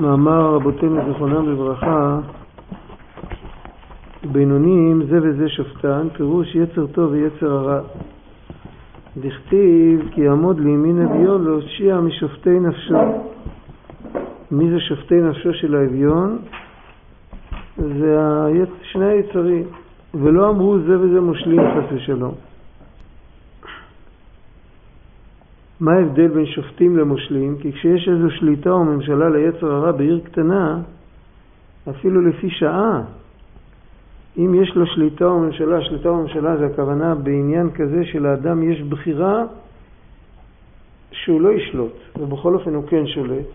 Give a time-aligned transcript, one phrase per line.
[0.00, 2.18] מאמר רבותינו זיכרונם לברכה,
[4.32, 7.80] בינונים זה וזה שופטן, פירוש יצר טוב ויצר הרע.
[9.16, 12.94] דכתיב כי יעמוד לימין אביון להושיע משופטי נפשו.
[14.50, 16.38] מי זה שופטי נפשו של האביון?
[17.76, 18.16] זה
[18.82, 19.64] שני היצרים,
[20.14, 22.34] ולא אמרו זה וזה מושלים חס ושלום.
[25.80, 27.56] מה ההבדל בין שופטים למושלים?
[27.60, 30.80] כי כשיש איזו שליטה או ממשלה ליצר הרע בעיר קטנה,
[31.90, 33.02] אפילו לפי שעה,
[34.38, 38.82] אם יש לו שליטה או ממשלה, שליטה או ממשלה זה הכוונה בעניין כזה שלאדם יש
[38.82, 39.44] בחירה
[41.12, 43.46] שהוא לא ישלוט, ובכל אופן הוא כן שולט,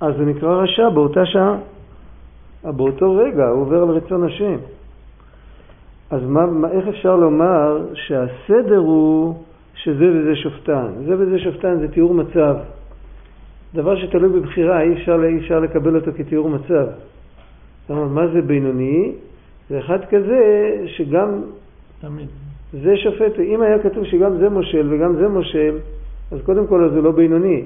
[0.00, 1.56] אז זה נקרא רשע באותה שעה.
[2.64, 4.56] באותו רגע הוא עובר על רצון השם.
[6.10, 9.34] אז מה, מה, איך אפשר לומר שהסדר הוא
[9.74, 10.86] שזה וזה שופטן?
[11.06, 12.56] זה וזה שופטן זה תיאור מצב.
[13.74, 16.86] דבר שתלוי בבחירה, אי אפשר, אי אפשר לקבל אותו כתיאור מצב.
[17.88, 19.12] מה זה בינוני?
[19.70, 20.40] זה אחד כזה
[20.86, 21.42] שגם
[22.00, 22.28] תמיד.
[22.72, 25.78] זה שופט, אם היה כתוב שגם זה מושל וגם זה מושל,
[26.32, 27.64] אז קודם כל זה לא בינוני.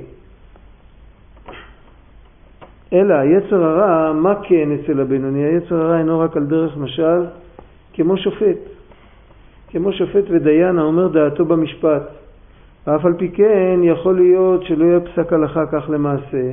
[2.92, 5.44] אלא היצר הרע, מה כן אצל הבינוני?
[5.44, 7.24] היצר הרע אינו רק על דרך משל,
[7.92, 8.73] כמו שופט.
[9.74, 12.02] כמו שופט ודיין האומר דעתו במשפט.
[12.86, 16.52] ואף על פי כן יכול להיות שלא יהיה פסק הלכה כך למעשה,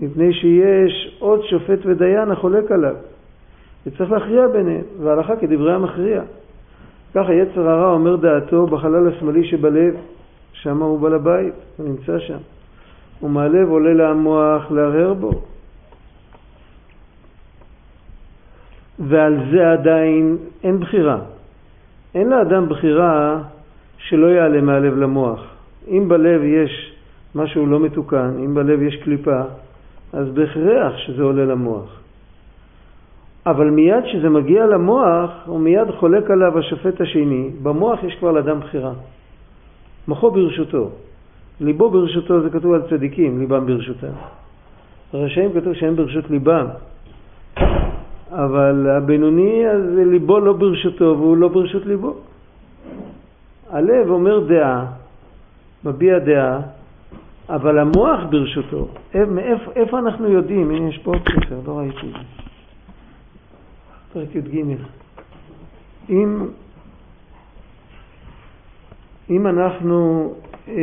[0.00, 2.94] מפני שיש עוד שופט ודיין החולק עליו,
[3.86, 6.22] וצריך להכריע ביניהם, וההלכה כדברי המכריע.
[7.14, 9.94] ככה יצר הרע אומר דעתו בחלל השמאלי שבלב,
[10.52, 12.38] שם הוא בעל הבית, הוא נמצא שם.
[13.22, 15.30] ומהלב עולה למוח להרהר בו.
[18.98, 21.18] ועל זה עדיין אין בחירה.
[22.18, 23.38] אין לאדם בחירה
[23.98, 25.40] שלא יעלה מהלב למוח.
[25.88, 26.92] אם בלב יש
[27.34, 29.40] משהו לא מתוקן, אם בלב יש קליפה,
[30.12, 32.00] אז בהכרח שזה עולה למוח.
[33.46, 37.50] אבל מיד כשזה מגיע למוח, הוא מיד חולק עליו השופט השני.
[37.62, 38.92] במוח יש כבר לאדם בחירה.
[40.08, 40.90] מוחו ברשותו.
[41.60, 44.14] ליבו ברשותו זה כתוב על צדיקים, ליבם ברשותם.
[45.12, 46.66] הרשעים כתוב שהם ברשות ליבם.
[48.30, 52.14] אבל הבינוני, אז ליבו לא ברשותו והוא לא ברשות ליבו.
[53.70, 54.86] הלב אומר דעה,
[55.84, 56.60] מביע דעה,
[57.48, 58.88] אבל המוח ברשותו.
[59.14, 60.70] מאיפה, איפה אנחנו יודעים?
[60.70, 62.18] הנה יש פה עוד ספר, לא ראיתי את זה.
[64.12, 64.76] פרק י"ג.
[66.10, 66.46] אם,
[69.30, 70.32] אם אנחנו
[70.68, 70.74] אה,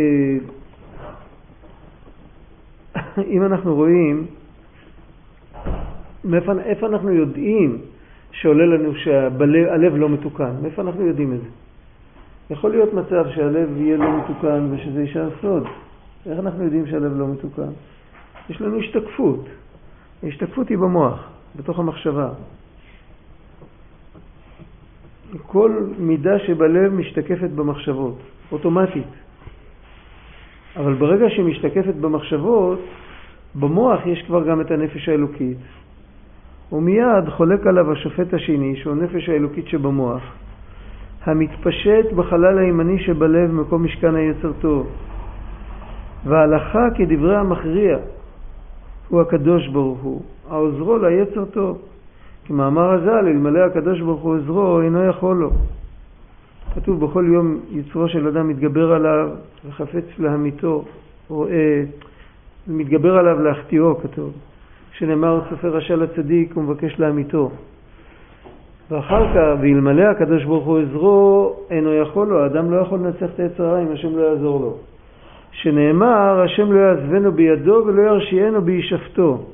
[3.34, 4.26] אם אנחנו רואים
[6.26, 7.78] מאיפה, איפה אנחנו יודעים
[8.32, 10.52] שעולה לנו שהלב לא מתוקן?
[10.62, 11.48] מאיפה אנחנו יודעים את זה?
[12.50, 15.64] יכול להיות מצב שהלב יהיה לא מתוקן ושזה יישאר סוד.
[16.26, 17.72] איך אנחנו יודעים שהלב לא מתוקן?
[18.50, 19.46] יש לנו השתקפות.
[20.24, 22.30] ההשתקפות היא במוח, בתוך המחשבה.
[25.48, 28.18] כל מידה שבלב משתקפת במחשבות,
[28.52, 29.08] אוטומטית.
[30.76, 32.80] אבל ברגע שהיא משתקפת במחשבות,
[33.56, 35.58] במוח יש כבר גם את הנפש האלוקית,
[36.72, 40.22] ומיד חולק עליו השופט השני, שהוא הנפש האלוקית שבמוח,
[41.24, 44.88] המתפשט בחלל הימני שבלב מקום משכן היצר טוב.
[46.26, 47.98] וההלכה כדברי המכריע
[49.10, 51.82] הוא הקדוש ברוך הוא, העוזרו ליצר טוב.
[52.46, 55.52] כמאמר הז"ל, אלמלא הקדוש ברוך הוא עוזרו, אינו יכול לו.
[56.76, 59.30] כתוב בכל יום יצרו של אדם מתגבר עליו
[59.68, 60.86] וחפץ להמיתו,
[61.28, 61.84] רואה,
[62.68, 64.34] מתגבר עליו להחטיאו, כתוב.
[64.98, 67.52] שנאמר סופר רשע לצדיק ומבקש להמיתו.
[68.92, 73.40] ואחר כך, ואלמלא הקדוש ברוך הוא עזרו, אינו יכול לו, האדם לא יכול לנצח את
[73.40, 74.78] היצר הרע אם השם לא יעזור לו.
[75.52, 79.46] שנאמר, השם לא יעזבנו בידו ולא ירשיענו בהישפטו.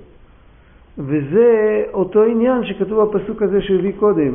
[0.98, 4.34] וזה אותו עניין שכתוב בפסוק הזה שהביא קודם,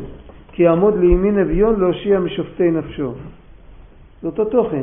[0.52, 3.12] כי יעמוד לימין אביון להושיע משופטי נפשו.
[4.22, 4.82] זה אותו תוכן.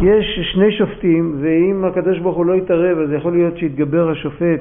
[0.00, 4.60] יש שני שופטים, ואם הקדוש ברוך הוא לא יתערב, אז יכול להיות שיתגבר השופט,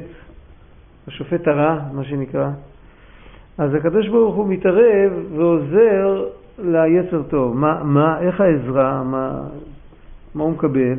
[1.07, 2.49] השופט הרע, מה שנקרא.
[3.57, 6.25] אז הקדוש ברוך הוא מתערב ועוזר
[6.59, 7.57] ליצר טוב.
[7.57, 9.41] מה, מה, איך העזרה, מה,
[10.35, 10.93] מה הוא מקבל?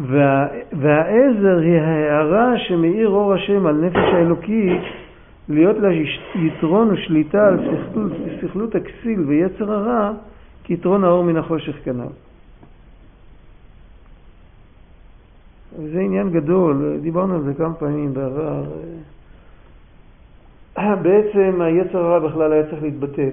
[0.00, 4.82] וה, והעזר היא ההערה שמאיר אור השם על נפש האלוקית
[5.48, 5.88] להיות לה
[6.34, 7.58] יתרון ושליטה על
[8.40, 10.12] שכלות, הכסיל ויצר הרע
[10.64, 12.31] כיתרון האור מן החושך כנ"ל.
[15.76, 18.64] זה עניין גדול, דיברנו על זה כמה פעמים בעבר.
[21.02, 23.30] בעצם היצר הרע בכלל היה צריך להתבטל.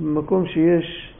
[0.00, 1.12] במקום שיש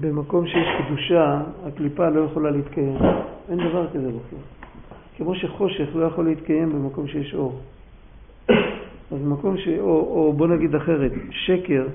[0.00, 2.96] במקום שיש קדושה, הקליפה לא יכולה להתקיים.
[3.48, 4.38] אין דבר כזה בכלל.
[5.16, 7.60] כמו שחושך לא יכול להתקיים במקום שיש אור.
[9.12, 9.68] אז במקום ש...
[9.68, 11.86] או, או בוא נגיד אחרת, שקר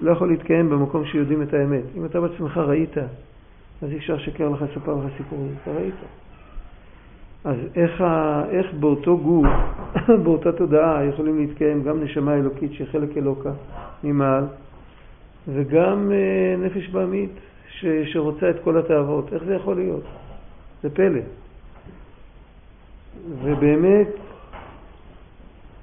[0.00, 1.82] לא יכול להתקיים במקום שיודעים את האמת.
[1.96, 2.96] אם אתה בעצמך ראית,
[3.82, 5.94] אז אי אפשר לשקר לך, לספר לך סיפורים, אתה ראית.
[7.44, 8.42] אז איך, ה...
[8.50, 9.46] איך באותו גוף,
[10.24, 13.50] באותה תודעה, יכולים להתקיים גם נשמה אלוקית שהיא חלק אלוקה
[14.04, 14.44] ממעל,
[15.48, 17.30] וגם אה, נפש בעמית
[17.68, 17.86] ש...
[18.12, 19.32] שרוצה את כל התאוות.
[19.32, 20.04] איך זה יכול להיות?
[20.82, 21.20] זה פלא.
[23.42, 24.08] ובאמת,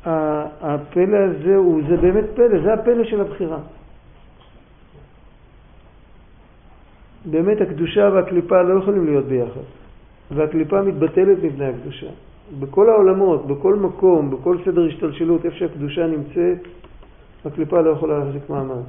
[0.05, 3.59] הפלא הזה הוא, זה באמת פלא, זה הפלא של הבחירה.
[7.25, 9.61] באמת הקדושה והקליפה לא יכולים להיות ביחד,
[10.31, 12.09] והקליפה מתבטלת מפני הקדושה.
[12.59, 16.67] בכל העולמות, בכל מקום, בכל סדר השתלשלות, איפה שהקדושה נמצאת,
[17.45, 18.83] הקליפה לא יכולה להחזיק מעמד.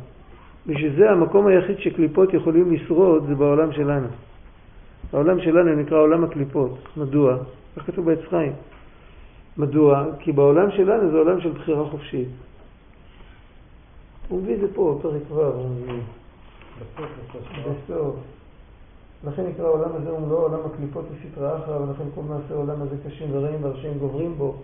[0.67, 4.07] בשביל זה המקום היחיד שקליפות יכולים לשרוד זה בעולם שלנו.
[5.13, 6.79] העולם שלנו נקרא עולם הקליפות.
[6.97, 7.37] מדוע?
[7.77, 8.53] כך כתוב בעץ חיים.
[9.59, 10.05] מדוע?
[10.19, 12.29] כי בעולם שלנו זה עולם של בחירה חופשית.
[14.29, 15.51] הוא מביא את זה פה, פרק ו',
[16.97, 17.07] הוא.
[17.63, 18.17] בסוף.
[19.27, 23.29] לכן נקרא העולם הזה ומלואו עולם הקליפות וסטרא אחרא, ולכן כל מעשה העולם הזה קשים
[23.33, 24.55] ורעים והרשעים גוברים בו.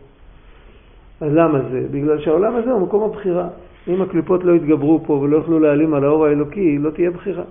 [1.20, 1.86] אז למה זה?
[1.90, 3.48] בגלל שהעולם הזה הוא מקום הבחירה.
[3.88, 7.44] אם הקליפות לא יתגברו פה ולא יוכלו להעלים על האור האלוקי, לא תהיה בחירה.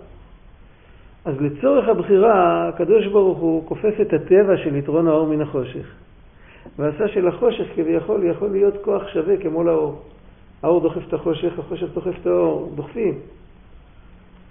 [1.26, 5.86] אז לצורך הבחירה, הקדוש ברוך הוא כופף את הטבע של יתרון האור מן החושך.
[6.80, 10.02] ועשה שלחושך כביכול יכול להיות כוח שווה כמו לאור.
[10.64, 13.14] האור דוחף את החושך, החושך דוחף את האור, דוחפים.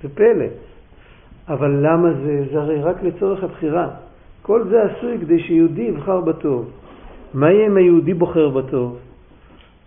[0.03, 0.47] זה פלא.
[1.49, 2.45] אבל למה זה?
[2.53, 3.89] זה הרי רק לצורך הבחירה.
[4.43, 6.71] כל זה עשוי כדי שיהודי יבחר בטוב.
[7.35, 8.99] מה יהיה אם היהודי בוחר בטוב?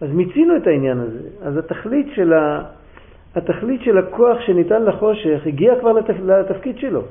[0.02, 1.20] אז מיצינו את העניין הזה.
[1.44, 2.64] אז התכלית של, ה...
[3.36, 6.16] התכלית של הכוח שניתן לחושך הגיע כבר לתפ...
[6.26, 7.02] לתפקיד שלו,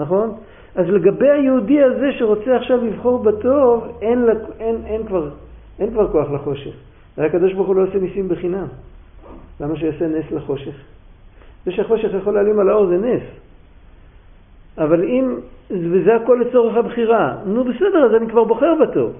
[0.00, 0.32] נכון?
[0.74, 5.30] אז לגבי היהודי הזה שרוצה עכשיו לבחור בטוב, אין, אין, אין, אין, כבר,
[5.78, 6.74] אין כבר כוח לחושך.
[7.16, 8.66] הרי הקדוש ברוך הוא לא עושה ניסים בחינם.
[9.60, 10.74] למה שיעשה נס לחושך?
[11.66, 13.22] זה שהחושך יכול להעלים על האור זה נס.
[14.78, 15.34] אבל אם,
[15.70, 19.12] וזה הכל לצורך הבחירה, נו בסדר, אז אני כבר בוחר בטוב.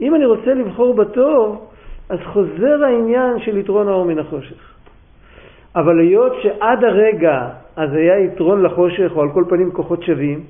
[0.00, 1.66] אם אני רוצה לבחור בטוב,
[2.08, 4.74] אז חוזר העניין של יתרון האור מן החושך.
[5.76, 10.44] אבל היות שעד הרגע אז היה יתרון לחושך, או על כל פנים כוחות שווים,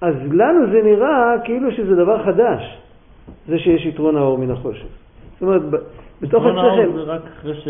[0.00, 2.78] אז לנו זה נראה כאילו שזה דבר חדש,
[3.48, 4.86] זה שיש יתרון האור מן החושך.
[5.32, 5.62] זאת אומרת,
[6.22, 6.58] בתוך השכל...
[6.58, 7.68] יתרון האור זה רק אחרי ש...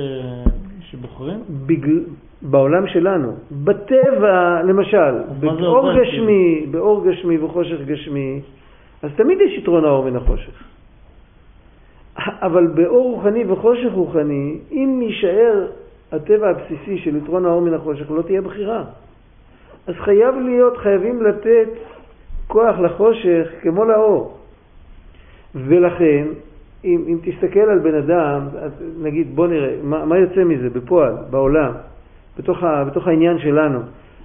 [0.90, 1.40] שבוחרים?
[1.66, 2.00] בגל...
[2.42, 3.32] בעולם שלנו.
[3.64, 8.40] בטבע, למשל, באור גשמי, באור גשמי וחושך גשמי,
[9.02, 10.62] אז תמיד יש יתרון האור מן החושך.
[12.18, 15.66] אבל באור רוחני וחושך רוחני, אם יישאר
[16.12, 18.84] הטבע הבסיסי של יתרון האור מן החושך, לא תהיה בחירה.
[19.86, 21.68] אז חייב להיות, חייבים לתת
[22.46, 24.36] כוח לחושך כמו לאור.
[25.54, 26.26] ולכן,
[26.84, 28.40] אם, אם תסתכל על בן אדם,
[29.02, 31.72] נגיד, בוא נראה, מה, מה יוצא מזה בפועל, בעולם,
[32.38, 33.80] בתוך, ה, בתוך העניין שלנו.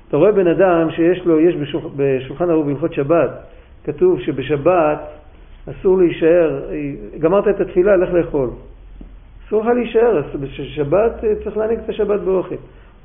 [0.07, 3.29] אתה רואה בן אדם שיש לו, יש בשולח, בשולחן ערוך בהלכות שבת,
[3.83, 4.99] כתוב שבשבת
[5.69, 6.61] אסור להישאר,
[7.19, 8.49] גמרת את התפילה, לך לאכול.
[9.47, 11.11] אסור לך להישאר, בשבת
[11.43, 12.55] צריך להנהיג את השבת באוכל.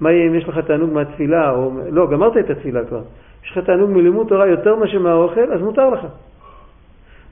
[0.00, 1.70] מה יהיה אם יש לך תענוג מהתפילה, או...
[1.90, 3.03] לא, גמרת את התפילה כבר.
[3.44, 6.06] יש לך תענוג מלימוד תורה יותר מאשר מהאוכל, אז מותר לך.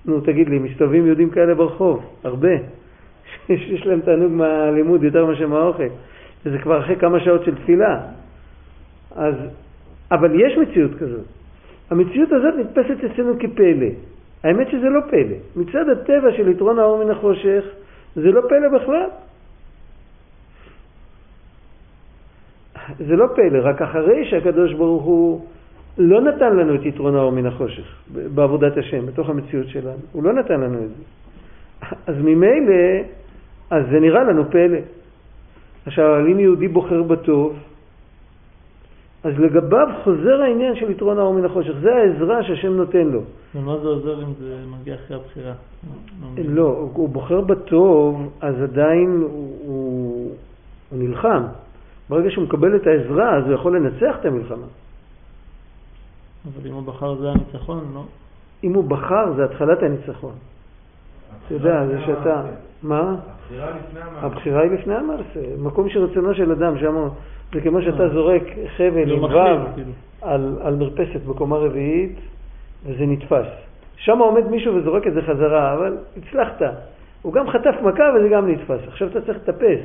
[0.06, 2.49] נו, תגיד לי, מסתובבים יהודים כאלה ברחוב, הרבה,
[3.46, 5.88] שיש להם תענוג מהלימוד יותר מאשר מהאוכל.
[6.46, 8.00] וזה כבר אחרי כמה שעות של תפילה.
[9.16, 9.34] אז,
[10.11, 11.26] אבל יש מציאות כזאת.
[11.90, 13.87] המציאות הזאת נתפסת אצלנו כפלא.
[14.44, 15.37] האמת שזה לא פלא.
[15.56, 17.64] מצד הטבע של יתרון האור מן החושך,
[18.16, 19.06] זה לא פלא בכלל.
[22.99, 25.46] זה לא פלא, רק אחרי שהקדוש ברוך הוא
[25.98, 27.84] לא נתן לנו את יתרון האור מן החושך
[28.34, 29.98] בעבודת השם, בתוך המציאות שלנו.
[30.12, 31.02] הוא לא נתן לנו את זה.
[32.06, 32.74] אז ממילא,
[33.70, 34.78] אז זה נראה לנו פלא.
[35.86, 37.56] עכשיו, אם יהודי בוחר בטוב,
[39.24, 41.72] אז לגביו חוזר העניין של יתרון האור מן החושך.
[41.80, 43.20] זה העזרה שהשם נותן לו.
[43.54, 45.52] ומה זה עוזר אם זה מגיע אחרי הבחירה?
[46.36, 50.34] לא, הוא בוחר בטוב, אז עדיין הוא, הוא,
[50.90, 51.42] הוא נלחם.
[52.10, 54.66] ברגע שהוא מקבל את העזרה, אז הוא יכול לנצח את המלחמה.
[56.46, 58.02] אבל אם הוא בחר זה הניצחון, לא?
[58.64, 60.34] אם הוא בחר זה התחלת הניצחון.
[61.46, 62.42] אתה יודע, זה שאתה...
[62.82, 63.16] מה?
[63.44, 64.26] הבחירה לפני המעשה.
[64.26, 65.40] הבחירה היא לפני המעשה.
[65.58, 67.08] מקום שרצונו של אדם, שם
[67.54, 68.42] זה כמו שאתה זורק
[68.76, 69.30] חבל עם וו
[69.74, 69.90] כאילו.
[70.22, 72.18] על, על מרפסת בקומה רביעית,
[72.86, 73.46] וזה נתפס.
[73.96, 76.62] שם עומד מישהו וזורק את זה חזרה, אבל הצלחת.
[77.22, 78.88] הוא גם חטף מכה וזה גם נתפס.
[78.88, 79.80] עכשיו אתה צריך לטפס.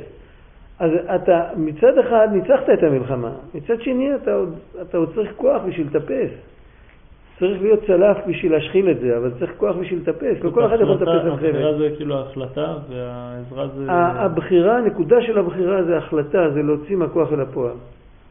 [0.79, 5.62] אז אתה מצד אחד ניצחת את המלחמה, מצד שני אתה עוד, אתה עוד צריך כוח
[5.67, 6.29] בשביל לטפס.
[7.39, 10.75] צריך להיות צלף בשביל להשחיל את זה, אבל צריך כוח בשביל לטפס, לא כל אחד
[10.81, 11.48] יכול לטפס על חבל.
[11.48, 13.86] הבחירה זה כאילו ההחלטה והעזרה זה...
[13.91, 17.75] הבחירה, הנקודה של הבחירה זה החלטה, זה להוציא מהכוח אל הפועל.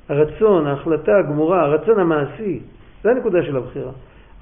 [0.09, 2.61] הרצון, ההחלטה הגמורה, הרצון המעשי,
[3.03, 3.93] זה הנקודה של הבחירה.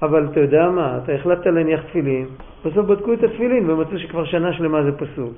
[0.01, 2.25] אבל אתה יודע מה, אתה החלטת להניח תפילין,
[2.65, 5.29] בסוף בדקו את התפילין ומצאו שכבר שנה שלמה זה פסול.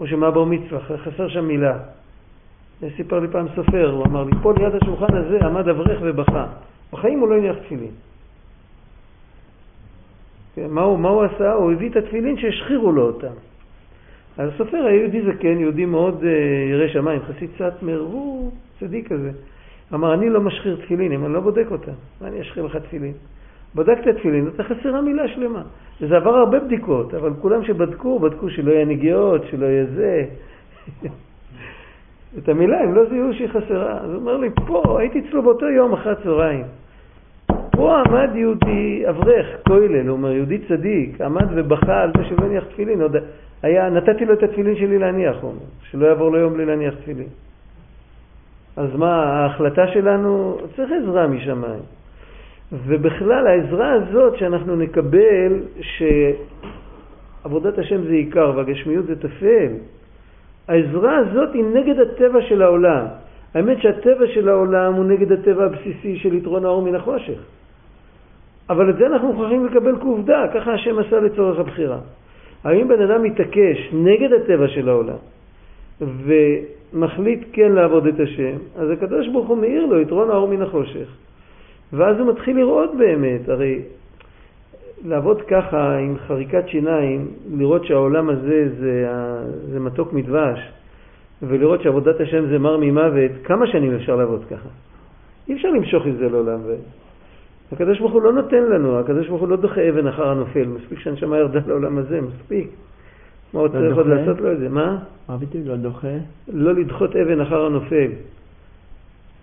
[0.00, 1.78] או שמה בר מצווה, חסר שם מילה.
[2.96, 6.46] סיפר לי פעם סופר, הוא אמר לי, פה ליד השולחן הזה עמד אברך ובכה.
[6.92, 7.90] בחיים הוא לא הניח תפילין.
[10.54, 11.52] כן, מה הוא, מה הוא עשה?
[11.52, 13.34] הוא הביא את התפילין שהשחירו לו אותם.
[14.38, 16.26] אז הסופר היה יהודי זקן, יהודי מאוד uh,
[16.70, 19.30] ירא שמיים, חסיד סאטמר, הוא צדיק כזה.
[19.94, 23.12] אמר, אני לא משחיר תפילין, אני לא בודק אותם, מה אני אשחיר לך תפילין?
[23.74, 25.62] בדק את התפילין, אתה חסרה מילה שלמה.
[26.00, 30.24] וזה עבר הרבה בדיקות, אבל כולם שבדקו, בדקו שלא יהיה נגיעות, שלא יהיה זה.
[32.38, 33.98] את המילה הם לא זיהו שהיא חסרה.
[34.00, 36.64] אז הוא אומר לי, פה, הייתי אצלו באותו יום אחרי הצהריים.
[37.70, 42.64] פה עמד יהודי אברך, כוילל, הוא אומר, יהודי צדיק, עמד ובכה על זה שלא הניח
[42.64, 43.02] תפילין.
[43.02, 43.16] עוד
[43.62, 46.94] היה, נתתי לו את התפילין שלי להניח, הוא אומר, שלא יעבור לו יום בלי להניח
[46.94, 47.28] תפילין.
[48.76, 51.82] אז מה, ההחלטה שלנו, צריך עזרה משמיים.
[52.72, 55.52] ובכלל העזרה הזאת שאנחנו נקבל
[57.42, 59.72] שעבודת השם זה עיקר והגשמיות זה טפל,
[60.68, 63.06] העזרה הזאת היא נגד הטבע של העולם.
[63.54, 67.38] האמת שהטבע של העולם הוא נגד הטבע הבסיסי של יתרון האור מן החושך.
[68.70, 71.98] אבל את זה אנחנו מוכרחים לקבל כעובדה, ככה השם עשה לצורך הבחירה.
[72.64, 75.16] האם בן אדם מתעקש נגד הטבע של העולם
[76.00, 81.08] ומחליט כן לעבוד את השם, אז הקדוש ברוך הוא מאיר לו יתרון האור מן החושך.
[81.96, 83.82] ואז הוא מתחיל לראות באמת, הרי
[85.04, 89.08] לעבוד ככה עם חריקת שיניים, לראות שהעולם הזה זה,
[89.72, 90.58] זה מתוק מדבש,
[91.42, 94.68] ולראות שעבודת השם זה מר ממוות, כמה שנים אפשר לעבוד ככה?
[95.48, 96.60] אי אפשר למשוך את זה לעולם.
[97.72, 100.98] הקדוש ברוך הוא לא נותן לנו, הקדוש ברוך הוא לא דוחה אבן אחר הנופל, מספיק
[100.98, 102.68] שהנשמה ירדה לעולם הזה, מספיק.
[103.54, 104.68] מה עוד לא צריך עוד לעשות לו את זה?
[104.68, 104.98] מה?
[105.28, 106.16] מה בדיוק לא דוחה?
[106.52, 108.10] לא לדחות אבן אחר הנופל.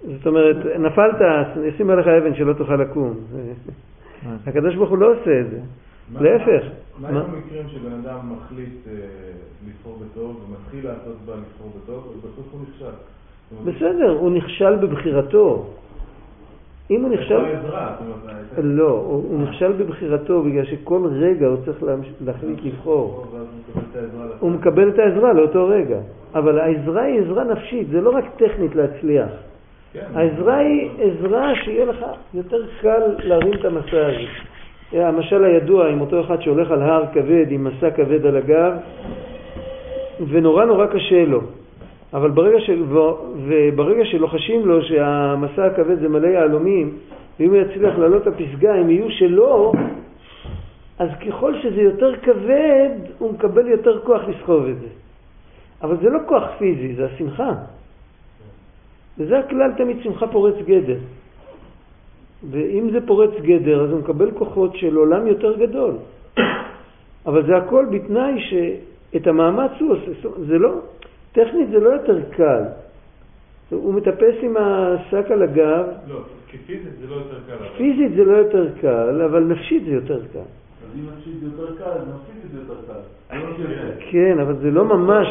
[0.03, 1.15] זאת אומרת, נפלת,
[1.63, 3.13] ישים עליך אבן שלא תוכל לקום.
[4.47, 5.59] הקדוש ברוך הוא לא עושה את זה.
[6.19, 6.63] להפך.
[6.99, 8.93] מה עם המקרים שבן אדם מחליט אה,
[9.67, 12.95] לבחור בטוב ומתחיל לעשות בה לבחור בטוב ובסוף הוא נכשל?
[13.65, 15.65] בסדר, הוא נכשל בבחירתו.
[16.91, 17.39] אם הוא נכשל...
[18.57, 21.83] לא, הוא נכשל בבחירתו בגלל שכל רגע הוא צריך
[22.25, 23.25] להחליט לבחור.
[24.39, 25.99] הוא מקבל את העזרה לאותו רגע.
[26.35, 29.29] אבל העזרה היא עזרה נפשית, זה לא רק טכנית להצליח.
[29.93, 30.05] כן.
[30.15, 34.27] העזרה היא עזרה שיהיה לך יותר קל להרים את המסע הזה.
[34.93, 38.73] המשל הידוע עם אותו אחד שהולך על הר כבד עם מסע כבד על הגב
[40.29, 41.41] ונורא נורא קשה לו.
[42.13, 42.83] אבל ברגע, של,
[43.47, 46.97] וברגע שלוחשים לו שהמסע הכבד זה מלא יהלומים,
[47.39, 49.71] ואם הוא יצליח לעלות לפסגה, הם יהיו שלו,
[50.99, 54.87] אז ככל שזה יותר כבד, הוא מקבל יותר כוח לסחוב את זה.
[55.81, 57.53] אבל זה לא כוח פיזי, זה השמחה.
[59.21, 60.97] וזה הכלל תמיד שמחה פורץ גדר.
[62.51, 65.93] ואם זה פורץ גדר, אז הוא מקבל כוחות של עולם יותר גדול.
[67.27, 70.29] אבל זה הכל בתנאי שאת המאמץ הוא עושה.
[70.47, 70.71] זה לא,
[71.31, 72.63] טכנית זה לא יותר קל.
[73.69, 75.85] הוא מטפס עם השק על הגב.
[76.07, 77.77] לא, כי פיזית זה לא יותר קל.
[77.77, 80.39] פיזית זה לא יותר קל, אבל נפשית זה יותר קל.
[80.39, 82.93] אז אם נפשית זה יותר קל, נפשית זה יותר קל.
[82.93, 83.45] לא
[84.11, 85.27] כן, אבל זה לא ממש,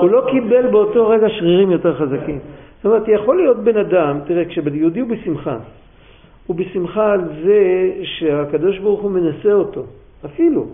[0.00, 2.38] הוא לא קיבל באותו רגע שרירים יותר חזקים.
[2.78, 5.58] זאת אומרת, יכול להיות בן אדם, תראה, כשיהודי הוא בשמחה,
[6.46, 9.84] הוא בשמחה על זה שהקדוש ברוך הוא מנסה אותו,
[10.24, 10.66] אפילו,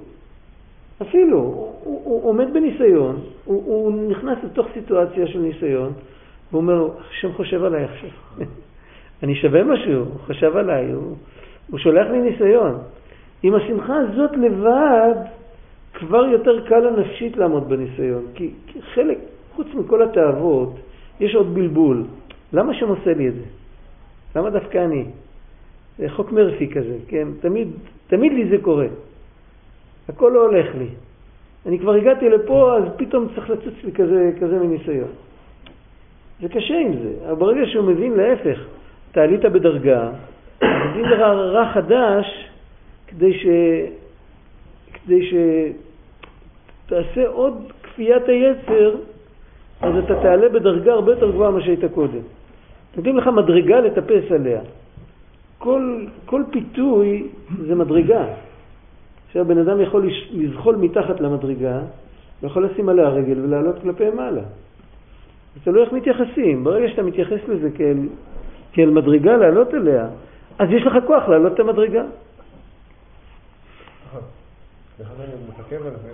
[1.03, 5.93] אפילו, הוא, הוא, הוא עומד בניסיון, הוא, הוא נכנס לתוך סיטואציה של ניסיון,
[6.51, 8.11] והוא אומר, השם חושב עליי עכשיו.
[9.23, 11.17] אני שווה משהו, הוא חשב עליי, הוא,
[11.71, 12.79] הוא שולח לי ניסיון.
[13.43, 15.15] עם השמחה הזאת לבד,
[15.95, 19.19] כבר יותר קל לנפשית לעמוד בניסיון, כי, כי חלק,
[19.55, 20.75] חוץ מכל התאוות,
[21.21, 22.05] יש עוד בלבול.
[22.53, 23.45] למה שם עושה לי את זה?
[24.37, 25.05] למה דווקא אני?
[25.99, 27.29] זה חוק מרפי כזה, כן?
[27.41, 27.69] תמיד,
[28.07, 28.87] תמיד לי זה קורה.
[30.09, 30.89] הכל לא הולך לי.
[31.67, 35.09] אני כבר הגעתי לפה, אז פתאום צריך לצוץ לי כזה, כזה מניסיון.
[36.41, 38.61] זה קשה עם זה, אבל ברגע שהוא מבין להפך,
[39.11, 40.11] אתה עלית בדרגה,
[40.65, 42.49] מבין לך רע חדש
[43.07, 43.47] כדי ש...
[44.95, 45.21] כדי
[46.87, 48.95] שתעשה עוד כפיית היצר
[49.81, 52.23] אז אתה תעלה בדרגה הרבה יותר גבוהה ממה שהיית קודם.
[52.97, 54.61] נותנים לך מדרגה לטפס עליה.
[55.59, 57.29] כל, כל פיתוי
[57.67, 58.25] זה מדרגה.
[59.27, 61.81] עכשיו בן אדם יכול לזחול מתחת למדרגה,
[62.43, 64.43] ויכול לשים עליה רגל ולעלות כלפי מעלה.
[65.55, 66.65] זה תלוי איך מתייחסים.
[66.65, 67.99] ברגע שאתה מתייחס לזה כאל,
[68.73, 70.07] כאל מדרגה לעלות אליה,
[70.59, 72.05] אז יש לך כוח להעלות את המדרגה.
[75.01, 76.13] בכלל אני מתעכב על זה,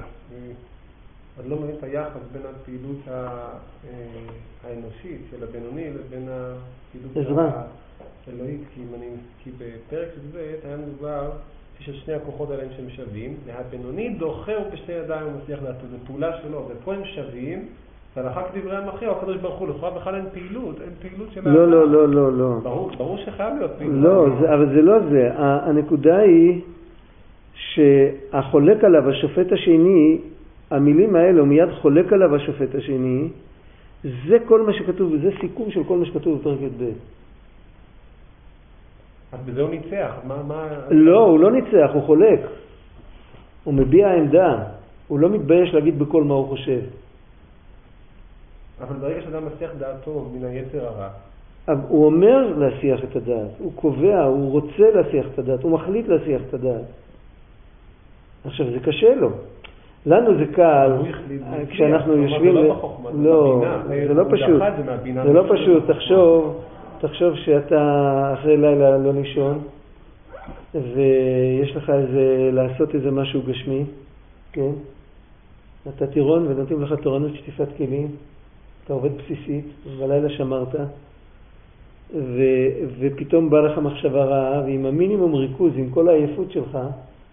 [1.41, 3.49] עוד לא מבין את היחס בין הפעילות אה,
[4.65, 7.39] האנושית של הבינוני לבין הפעילות
[8.27, 9.07] האלוהית, כי, אני,
[9.45, 11.31] כי בפרק זה היה מדובר
[11.81, 16.31] שיש שני הכוחות האלה שהם שווים, והבינוני דוחה ובשתי ידיים הוא מצליח לעשות, זו פעולה
[16.43, 17.65] שלו, ופה הם שווים,
[18.17, 21.89] והלכה כדברי המכריע, הקדוש ברוך הוא, לכאורה בכלל אין פעילות, אין פעילות של לא, לא,
[21.89, 22.59] לא, לא, לא.
[22.63, 23.97] ברור, ברור שחייב להיות פעילות.
[23.97, 25.31] לא, זה, אבל זה לא זה.
[25.37, 26.61] הנקודה היא
[27.55, 30.19] שהחולק עליו, השופט השני,
[30.71, 33.29] המילים האלה, הוא מיד חולק עליו השופט השני,
[34.03, 36.85] זה כל מה שכתוב, וזה סיכום של כל מה שכתוב בפרק י"ב.
[39.33, 40.43] אז בזה הוא ניצח, מה...
[40.43, 40.69] מה...
[40.91, 42.41] לא, הוא לא ניצח, הוא חולק.
[43.65, 44.65] הוא מביע עמדה,
[45.09, 46.81] הוא לא מתבייש להגיד בכל מה הוא חושב.
[48.81, 51.09] אבל ברגע שאדם מסיח דעתו מן היצר הרע...
[51.89, 56.43] הוא אומר להסיח את הדעת, הוא קובע, הוא רוצה להסיח את הדעת, הוא מחליט להסיח
[56.49, 56.85] את הדעת.
[58.45, 59.31] עכשיו, זה קשה לו.
[60.07, 60.93] לנו זה קל,
[61.69, 62.55] כשאנחנו יושבים...
[62.55, 63.65] זה לא בחוכמה, זה לא,
[64.09, 64.63] זה לא פשוט.
[65.25, 65.91] זה לא פשוט.
[65.91, 66.61] תחשוב,
[67.01, 69.59] תחשוב שאתה אחרי לילה לא לישון,
[70.75, 73.85] ויש לך איזה, לעשות איזה משהו גשמי,
[74.53, 74.71] כן?
[75.89, 78.09] אתה טירון ונותנים לך תורנות שטיפת כלים,
[78.85, 80.75] אתה עובד בסיסית, ובלילה שמרת,
[82.15, 82.43] ו,
[82.99, 86.79] ופתאום בא לך מחשבה רעה, ועם המינימום ריכוז, עם כל העייפות שלך,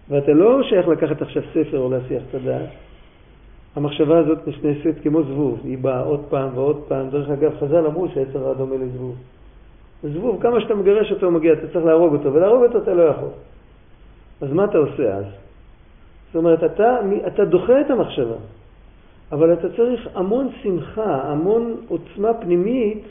[0.08, 2.68] ואתה לא שייך לקחת עכשיו ספר או להסיח את הדעת.
[3.76, 7.10] המחשבה הזאת נכנסת כמו זבוב, היא באה עוד פעם ועוד פעם.
[7.10, 9.16] דרך אגב, חז"ל אמרו שהיצר רע דומה לזבוב.
[10.02, 13.02] זבוב, כמה שאתה מגרש אותו הוא מגיע, אתה צריך להרוג אותו, ולהרוג אותו אתה לא
[13.02, 13.28] יכול.
[14.40, 15.24] אז מה אתה עושה אז?
[16.26, 16.96] זאת אומרת, אתה,
[17.26, 18.36] אתה דוחה את המחשבה,
[19.32, 23.02] אבל אתה צריך המון שמחה, המון עוצמה פנימית,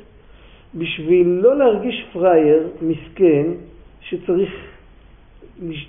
[0.76, 3.46] בשביל לא להרגיש פראייר, מסכן,
[4.02, 4.50] שצריך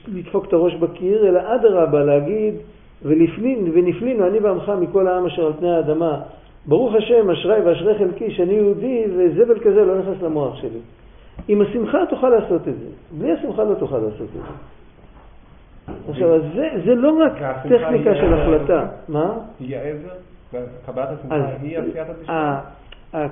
[0.08, 2.54] לדפוק את הראש בקיר, אלא אדרבה להגיד,
[3.02, 6.20] ולפנין, ונפלינו אני ועמך מכל העם אשר על פני האדמה.
[6.66, 10.78] ברוך השם, אשראי ואשרי חלקי שאני יהודי, וזבל כזה לא נכנס למוח שלי.
[11.48, 12.86] עם השמחה תוכל לעשות את זה,
[13.18, 14.40] בלי השמחה לא תוכל לעשות את זה.
[16.08, 18.86] עכשיו, זה, זה לא רק טכניקה של החלטה.
[19.08, 19.32] מה?
[19.60, 20.08] היא העזר?
[20.86, 23.30] קבלת השמחה היא עשיית המשפט?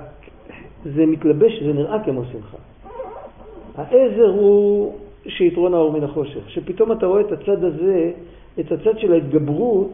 [0.83, 2.57] זה מתלבש, זה נראה כמו שמחה.
[3.77, 4.93] העזר הוא
[5.27, 6.49] שיתרון האור מן החושך.
[6.49, 8.11] שפתאום אתה רואה את הצד הזה,
[8.59, 9.91] את הצד של ההתגברות,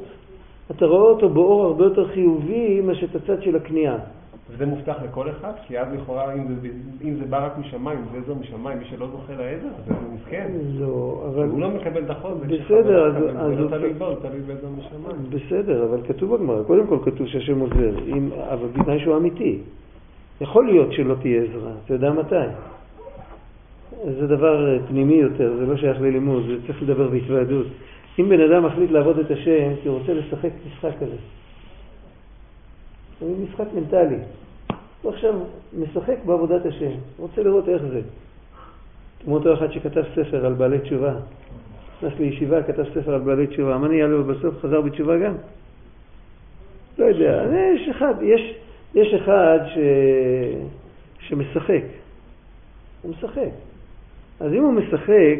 [0.72, 3.98] אתה רואה אותו באור הרבה יותר חיובי מאשר את הצד של הכניעה.
[4.50, 5.52] וזה מובטח לכל אחד?
[5.68, 6.68] כי אז לכאורה, אם זה,
[7.04, 10.52] אם זה בא רק משמיים, זה עזר משמיים, מי שלא זוכה לעזר, זה מסכן.
[10.80, 11.44] לא, אבל...
[11.44, 12.46] הוא לא מקבל את החוזק.
[12.46, 13.14] בסדר, אז...
[13.48, 15.30] זה לא תלוי בו, תלוי בעזר משמיים.
[15.30, 17.96] בסדר, אבל כתוב בגמרא, קודם כל כתוב שהשם עוזר,
[18.54, 19.60] אבל בתנאי שהוא אמיתי.
[20.42, 22.36] יכול להיות שלא תהיה עזרה, אתה יודע מתי.
[24.04, 27.68] זה דבר אה, פנימי יותר, זה לא שייך ללימוד, זה צריך לדבר בהתוועדות.
[28.20, 31.16] אם בן אדם מחליט לעבוד את השם, כי הוא רוצה לשחק משחק כזה.
[33.22, 34.18] זה משחק מנטלי.
[35.02, 35.34] הוא עכשיו
[35.80, 38.02] משחק בעבודת השם, רוצה לראות איך זה.
[39.24, 41.14] כמו אותו אחד שכתב ספר על בעלי תשובה.
[41.98, 43.78] נכנס לישיבה, כתב ספר על בעלי תשובה.
[43.78, 44.60] מה נהיה לו בסוף?
[44.62, 45.34] חזר בתשובה גם?
[46.98, 47.44] לא יודע.
[47.76, 48.54] יש אחד, יש,
[48.96, 49.78] יש אחד ש...
[51.20, 51.84] שמשחק.
[53.02, 53.73] הוא משחק.
[54.44, 55.40] אז אם הוא משחק,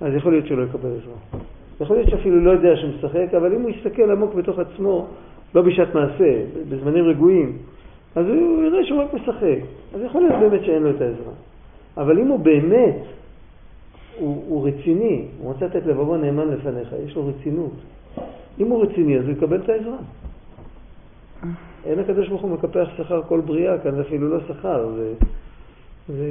[0.00, 1.42] אז יכול להיות שהוא לא יקבל עזרה.
[1.80, 5.06] יכול להיות שאפילו לא יודע שהוא משחק, אבל אם הוא יסתכל עמוק בתוך עצמו,
[5.54, 7.58] לא בשעת מעשה, בזמנים רגועים,
[8.16, 9.58] אז הוא יראה שהוא רק משחק.
[9.94, 11.32] אז יכול להיות באמת שאין לו את העזרה.
[11.96, 12.96] אבל אם הוא באמת,
[14.18, 17.72] הוא, הוא רציני, הוא רוצה לתת לבבו נאמן לפניך, יש לו רצינות.
[18.60, 19.98] אם הוא רציני, אז הוא יקבל את העזרה.
[21.86, 25.12] אין הקדוש ברוך הוא מקפח שכר כל בריאה, כאן זה אפילו לא שכר, זה,
[26.08, 26.26] זה,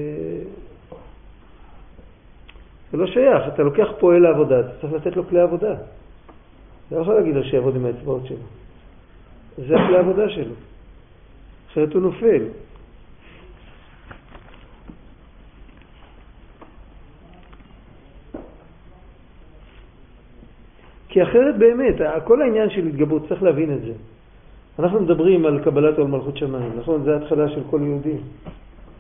[2.92, 5.74] זה לא שייך, אתה לוקח פועל לעבודה, אתה צריך לתת לו כלי עבודה.
[5.74, 8.38] אתה לא יכול להגיד לו שיעבוד עם האצבעות שלו.
[9.58, 10.54] זה הכלי העבודה שלו.
[11.72, 12.44] אחרת הוא נופל.
[21.10, 23.94] כי אחרת באמת, כל העניין של התגברות, צריך להבין את זה.
[24.80, 27.04] אנחנו מדברים על קבלת עול מלכות שמיים, נכון?
[27.04, 28.18] זה ההתחלה של כל יהודי.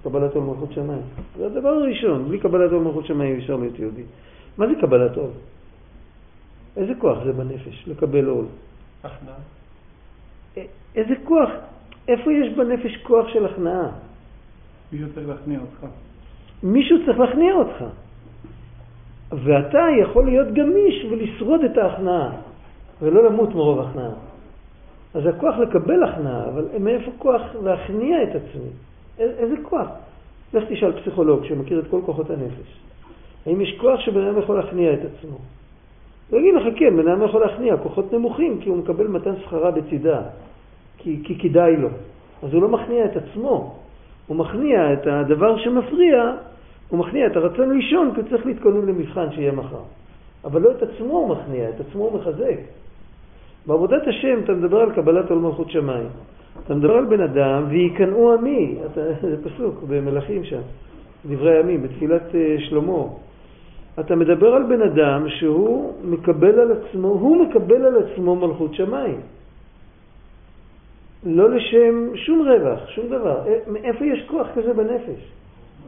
[0.04, 1.02] קבלת עול מלכות שמיים.
[1.38, 4.04] זה הדבר הראשון, בלי קבלת עול מלכות שמיים אפשר להיות יהודי.
[4.58, 5.30] מה זה קבלת עול?
[6.78, 8.46] איזה כוח זה בנפש, לקבל עול?
[9.04, 9.36] הכנעה.
[10.96, 11.50] איזה כוח?
[12.08, 13.88] איפה יש בנפש כוח של הכנעה?
[14.92, 15.86] מישהו צריך להכניע אותך.
[16.64, 17.84] מישהו צריך להכניע אותך.
[19.32, 22.32] ואתה יכול להיות גמיש ולשרוד את ההכנעה,
[23.02, 24.12] ולא למות מרוב הכנעה.
[25.14, 28.70] אז הכוח לקבל הכנעה, אבל מאיפה כוח להכניע את עצמי?
[29.20, 29.88] איזה כוח?
[30.54, 32.80] לך תשאל פסיכולוג שמכיר את כל כוחות הנפש.
[33.46, 35.38] האם יש כוח שבן אדם יכול להכניע את עצמו?
[36.30, 39.72] הוא יגיד לך, כן, בן אדם יכול להכניע כוחות נמוכים, כי הוא מקבל מתן שכרה
[39.72, 40.22] בצידה,
[40.98, 41.90] כי, כי כדאי לו.
[42.44, 43.76] אז הוא לא מכניע את עצמו,
[44.28, 46.34] הוא מכניע את הדבר שמפריע,
[46.90, 49.82] הוא מכניע את הרצון לישון, כי הוא צריך להתכונן למבחן שיהיה מחר.
[50.46, 52.58] אבל לא את עצמו הוא מכניע, את עצמו הוא מחזק.
[53.66, 56.10] בעבודת השם אתה מדבר על קבלת עול מלכות שמיים.
[56.66, 60.62] אתה מדבר על בן אדם, ויקנאו עמי, אתה, זה פסוק במלכים שם,
[61.26, 63.04] דברי הימים, בתפילת אה, שלמה.
[64.00, 69.20] אתה מדבר על בן אדם שהוא מקבל על עצמו, הוא מקבל על עצמו מלכות שמיים.
[71.26, 73.48] לא לשם שום רווח, שום דבר.
[73.48, 75.32] אה, מאיפה יש כוח כזה בנפש?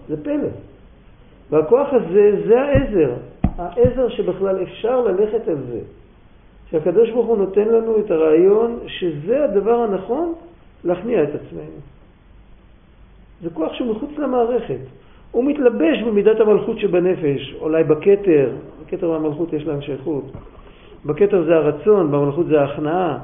[0.07, 0.49] זה פלא.
[1.49, 3.13] והכוח הזה זה העזר,
[3.57, 5.79] העזר שבכלל אפשר ללכת על זה.
[6.71, 10.33] שהקדוש ברוך הוא נותן לנו את הרעיון שזה הדבר הנכון
[10.83, 11.79] להכניע את עצמנו.
[13.41, 14.79] זה כוח שהוא מחוץ למערכת.
[15.31, 18.49] הוא מתלבש במידת המלכות שבנפש, אולי בכתר,
[18.85, 20.23] בכתר והמלכות יש להם שייכות.
[21.05, 23.17] בכתר זה הרצון, במלכות זה ההכנעה,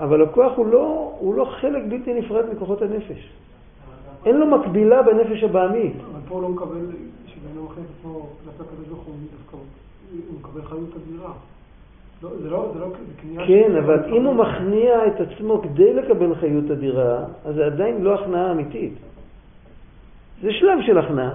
[0.00, 3.30] אבל הכוח הוא לא, הוא לא חלק בלתי נפרד מכוחות הנפש.
[4.26, 5.92] אין לו מקבילה בנפש הבעמית.
[6.12, 6.78] אבל פה הוא לא מקבל,
[7.52, 9.14] אדם מכניס עצמו כלפי הקדוש ברוך הוא,
[10.28, 11.32] הוא מקבל חיות אדירה.
[12.22, 12.86] לא, זה לא, זה לא
[13.20, 18.02] קנייה כן, אבל אם הוא מכניע את עצמו כדי לקבל חיות אדירה, אז זה עדיין
[18.02, 18.92] לא הכנעה אמיתית.
[20.42, 21.32] זה שלב של הכנעה.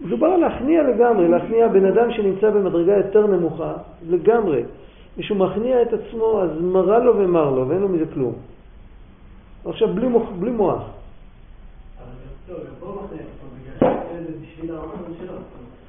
[0.00, 3.72] מדובר על להכניע לגמרי, להכניע בן אדם שנמצא במדרגה יותר נמוכה,
[4.08, 4.62] לגמרי.
[5.16, 8.34] מישהו מכניע את עצמו, אז מרע לו ומר לו, ואין לו מזה כלום.
[9.64, 10.28] עכשיו, בלי מוח.
[10.40, 10.82] בלי מוח.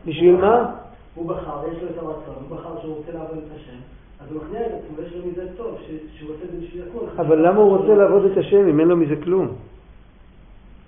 [0.06, 0.76] בשביל מה?
[1.16, 3.78] הוא בחר, יש לו את הרצון, הוא בחר שהוא רוצה לעבוד את השם,
[4.24, 5.78] אז הוא מכניע את עצמו, יש לו מזה טוב,
[6.18, 7.10] שהוא רוצה את זה בשביל הכול.
[7.18, 9.48] אבל למה הוא רוצה לעבוד את השם אם אין לו מזה כלום?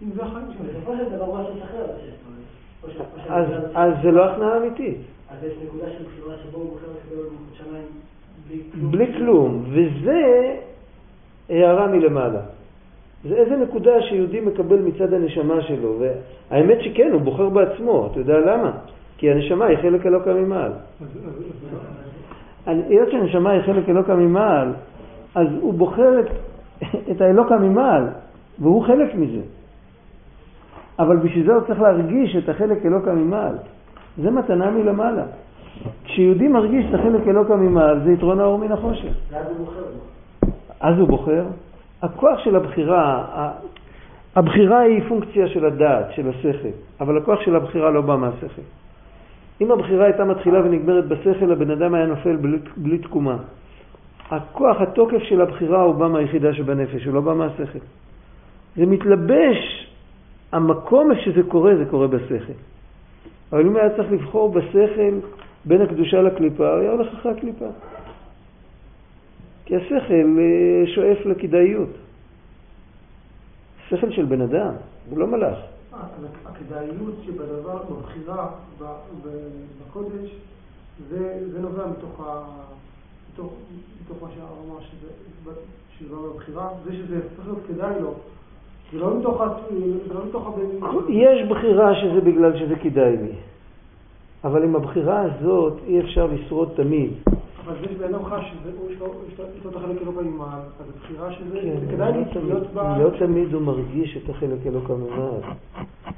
[0.03, 0.65] אם זה החיים שלו.
[0.69, 1.85] בסופו של דבר הוא משהו אחר
[3.73, 4.97] אז זה לא הכנעה אמיתית.
[5.29, 9.65] אז יש נקודה של בחירה שבו הוא בוחר לקבל עוד מלכות שמיים בלי כלום.
[9.69, 10.55] וזה
[11.49, 12.41] הערה מלמעלה.
[13.23, 15.99] זה איזה נקודה שיהודי מקבל מצד הנשמה שלו.
[15.99, 18.09] והאמת שכן, הוא בוחר בעצמו.
[18.11, 18.71] אתה יודע למה?
[19.17, 20.71] כי הנשמה היא חלק אלוקא ממעל.
[22.65, 24.73] היות שהנשמה היא חלק אלוקא ממעל,
[25.35, 26.25] אז הוא בוחר את,
[27.11, 28.07] את האלוקא ממעל,
[28.59, 29.41] והוא חלק מזה.
[30.99, 33.55] אבל בשביל זה הוא צריך להרגיש את החלק אלוקא ממעל.
[34.17, 35.23] זה מתנה מלמעלה.
[36.03, 39.13] כשיהודי מרגיש את החלק אלוקא ממעל, זה יתרון האור מן החושך.
[39.31, 39.83] ואז הוא בוחר.
[40.79, 41.43] אז הוא בוחר.
[42.01, 43.23] הכוח של הבחירה,
[44.35, 46.67] הבחירה היא פונקציה של הדעת, של השכל,
[47.01, 48.61] אבל הכוח של הבחירה לא בא מהשכל.
[49.61, 53.37] אם הבחירה הייתה מתחילה ונגמרת בשכל, הבן אדם היה נופל בלי, בלי תקומה.
[54.29, 57.79] הכוח, התוקף של הבחירה הוא בא מהיחידה שבנפש, הוא לא בא מהשכל.
[58.75, 59.91] זה מתלבש,
[60.51, 62.53] המקום שזה קורה, זה קורה בשכל.
[63.51, 65.19] אבל אם היה צריך לבחור בשכל
[65.65, 67.65] בין הקדושה לקליפה, הוא היה הולך אחרי הקליפה.
[69.65, 71.89] כי השכל אה, שואף לכדאיות.
[73.89, 74.73] שכל של בן אדם,
[75.09, 75.74] הוא לא מלאך.
[76.45, 78.49] הכדאיות שבדבר, בבחירה,
[79.87, 80.35] בקודש,
[81.09, 82.21] זה, נובע מתוך,
[84.21, 85.07] מה שהרב אמר, שזה,
[85.99, 88.13] שזה בבחירה, זה שזה צריך להיות כדאי לו.
[88.91, 89.41] זה לא מתוך,
[90.07, 91.09] זה לא הבן...
[91.09, 93.35] יש בחירה שזה בגלל שזה כדאי לי.
[94.43, 97.13] אבל עם הבחירה הזאת אי אפשר לשרוד תמיד.
[97.65, 98.43] אבל זה שבן אדם חש
[98.89, 98.99] שיש
[99.65, 102.11] לו את החלק אלוקא ממעל, אז הבחירה שזה, זה כן, כדאי
[102.43, 102.77] להיות ב...
[102.77, 105.39] לא תמיד הוא מרגיש את החלק אלוקא ממעל.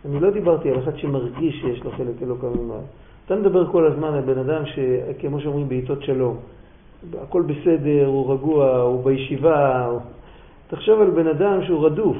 [0.05, 2.81] אני לא דיברתי על אחד שמרגיש שיש לו חלק אלוקא ממעל.
[3.25, 6.37] אתה מדבר כל הזמן על בן אדם שכמו שאומרים בעיתות שלום,
[7.21, 9.89] הכל בסדר, הוא רגוע, הוא בישיבה.
[10.67, 12.17] תחשוב על בן אדם שהוא רדוף,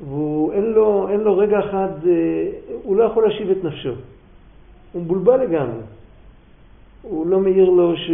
[0.00, 2.12] ואין לו, לו רגע אחד, אה,
[2.82, 3.92] הוא לא יכול להשיב את נפשו.
[4.92, 5.82] הוא מבולבל לגמרי.
[7.08, 8.10] הוא לא מעיר לו ש...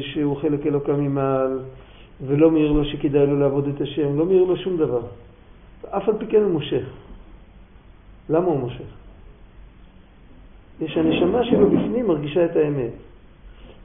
[0.00, 1.58] שהוא חלק אלוקא ממעל,
[2.26, 5.00] ולא מעיר לו שכדאי לו לעבוד את השם, לא מעיר לו שום דבר.
[5.90, 6.84] אף על פי כן הוא מושך.
[8.30, 8.84] למה הוא מושך?
[10.80, 12.92] יש הנשמה שלו בפנים מרגישה את האמת.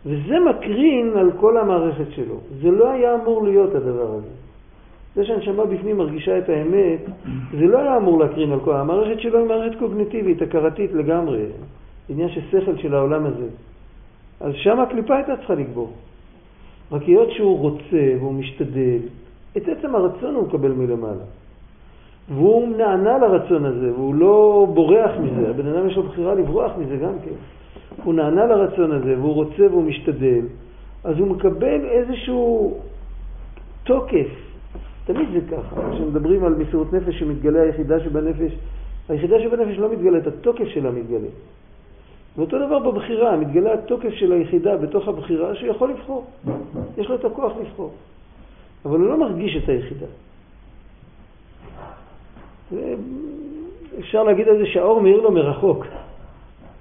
[0.05, 2.39] וזה מקרין על כל המערכת שלו.
[2.61, 4.33] זה לא היה אמור להיות הדבר הזה.
[5.15, 6.99] זה שהנשמה בפנים מרגישה את האמת,
[7.51, 8.73] זה לא היה אמור להקרין על כל...
[8.73, 11.45] המערכת שלו היא מערכת קוגניטיבית, הכרתית לגמרי.
[12.09, 13.47] עניין של שכל של העולם הזה.
[14.39, 15.91] אז שם הקליפה הייתה צריכה לגבור.
[16.91, 18.99] רק היות שהוא רוצה והוא משתדל,
[19.57, 21.25] את עצם הרצון הוא מקבל מלמעלה.
[22.29, 25.49] והוא נענה לרצון הזה, והוא לא בורח מזה.
[25.49, 27.35] הבן אדם יש לו בחירה לברוח מזה גם כן.
[28.03, 30.45] הוא נענה לרצון הזה, והוא רוצה והוא משתדל,
[31.03, 32.35] אז הוא מקבל איזושהי
[33.83, 34.27] התוקף,
[35.05, 38.51] תמיד זה ככה, כשמדברים על מסירות נפש שמתגלה היחידה שבנפש,
[39.09, 41.27] היחידה שבנפש לא מתגלית, התוקף שלה מתגלה.
[42.37, 46.25] ואותו דבר בבחירה, מתגלה התוקף של היחידה בתוך הבחירה שיכול לבחור.
[46.97, 47.93] יש לו את הכוח לבחור.
[48.85, 50.05] אבל הוא לא מרגיש את היחידה.
[53.99, 55.85] אפשר להגיד על זה שהאור מאיר לו מרחוק,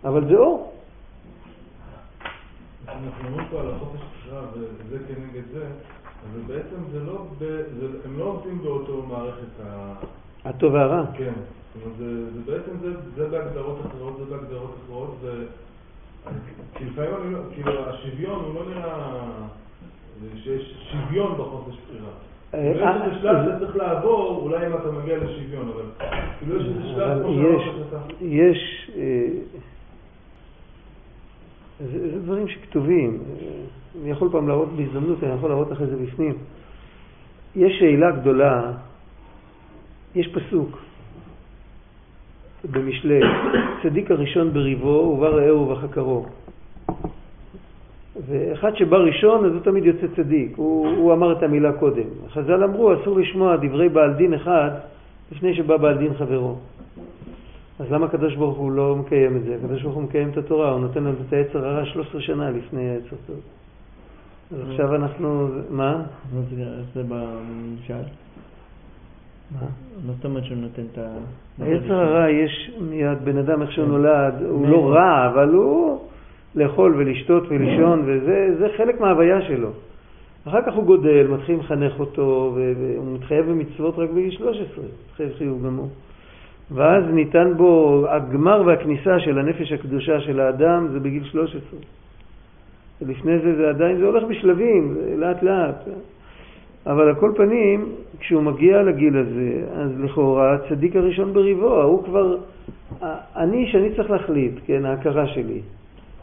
[0.05, 0.73] אבל זה אור.
[2.89, 7.25] אנחנו אומרים פה על החופש בחירה וזה כנגד זה, אז בעצם זה לא,
[8.05, 9.93] הם לא עובדים באותו מערכת ה...
[10.45, 11.05] הטוב והרע.
[11.17, 11.33] כן,
[11.85, 15.45] אומרת, זה, זה בעצם, זה, זה בהגדרות אחרות, זה בהגדרות אחרות, ו...
[16.75, 19.21] כי לפעמים אני לא, כאילו השוויון הוא לא נראה
[20.43, 22.11] שיש שוויון בחופש בחירה.
[22.55, 26.61] אה, יש איזה אה, שלב שאתה צריך לעבור, אולי אם אתה מגיע לשוויון, אבל כאילו
[26.61, 28.91] יש איזה שלב כמו שאמרת יש,
[31.81, 33.23] זה דברים שכתובים.
[34.03, 36.35] אני יכול פעם להראות בהזדמנות, אני יכול להראות אחרי זה בפנים.
[37.57, 38.73] יש שאלה גדולה,
[40.15, 40.79] יש פסוק
[42.65, 43.21] במשלי,
[43.83, 46.27] צדיק הראשון בריבו ובא רעהו ובחקרו.
[48.27, 52.09] ואחד שבא ראשון, אז הוא תמיד יוצא צדיק, הוא, הוא אמר את המילה קודם.
[52.29, 54.71] חז"ל אמרו, אסור לשמוע דברי בעל דין אחד
[55.33, 56.57] לפני שבא בעל דין חברו.
[57.79, 59.55] אז למה הקדוש ברוך הוא לא מקיים את זה?
[59.55, 62.91] הקדוש ברוך הוא מקיים את התורה, הוא נותן לנו את היצר הרע 13 שנה לפני
[62.91, 63.37] היצר טוב.
[64.53, 66.03] אז עכשיו אנחנו, מה?
[66.95, 68.09] זה בממשל.
[69.53, 69.67] מה?
[70.07, 71.09] מה זאת אומרת שהוא נותן את ה...
[71.59, 73.91] היצר הרע יש מיד, בן אדם איך שהוא כן.
[73.91, 75.99] נולד, הוא לא רע, אבל הוא
[76.55, 79.71] לאכול ולשתות ולישון, וזה חלק מההוויה שלו.
[80.49, 85.67] אחר כך הוא גודל, מתחילים לחנך אותו, והוא מתחייב במצוות רק בגיל 13, מתחייב חיוב
[85.67, 85.89] גמור.
[86.71, 91.79] ואז ניתן בו, הגמר והכניסה של הנפש הקדושה של האדם זה בגיל 13.
[93.03, 95.89] ולפני זה זה עדיין, זה הולך בשלבים, לאט לאט.
[96.87, 102.37] אבל על כל פנים, כשהוא מגיע לגיל הזה, אז לכאורה הצדיק הראשון בריבו, הוא כבר,
[103.37, 105.61] אני שאני צריך להחליט, כן, ההכרה שלי.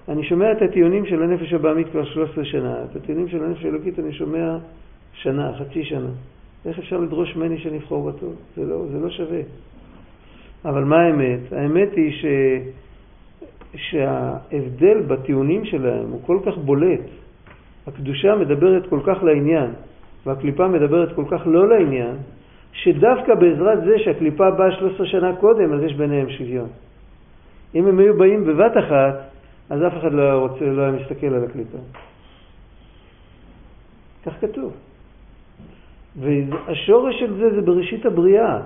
[0.10, 4.00] אני שומע את הטיעונים של הנפש הבעמית כבר 13 שנה, את הטיעונים של הנפש האלוקית
[4.00, 4.58] אני שומע
[5.14, 6.10] שנה, חצי שנה.
[6.66, 8.36] איך אפשר לדרוש ממני שאני אבחור בטוב?
[8.56, 9.40] זה לא, זה לא שווה.
[10.66, 11.40] אבל מה האמת?
[11.52, 12.26] האמת היא ש...
[13.76, 17.02] שההבדל בטיעונים שלהם הוא כל כך בולט.
[17.88, 19.70] הקדושה מדברת כל כך לעניין,
[20.26, 22.16] והקליפה מדברת כל כך לא לעניין,
[22.74, 26.70] שדווקא בעזרת זה שהקליפה באה 13 שנה קודם, אז יש ביניהם שוויון.
[27.76, 29.16] אם הם היו באים בבת אחת,
[29.70, 31.78] אז אף אחד לא היה רוצה, לא היה מסתכל על הקליפה.
[34.26, 34.74] כך כתוב.
[36.20, 38.60] והשורש של זה זה בראשית הבריאה.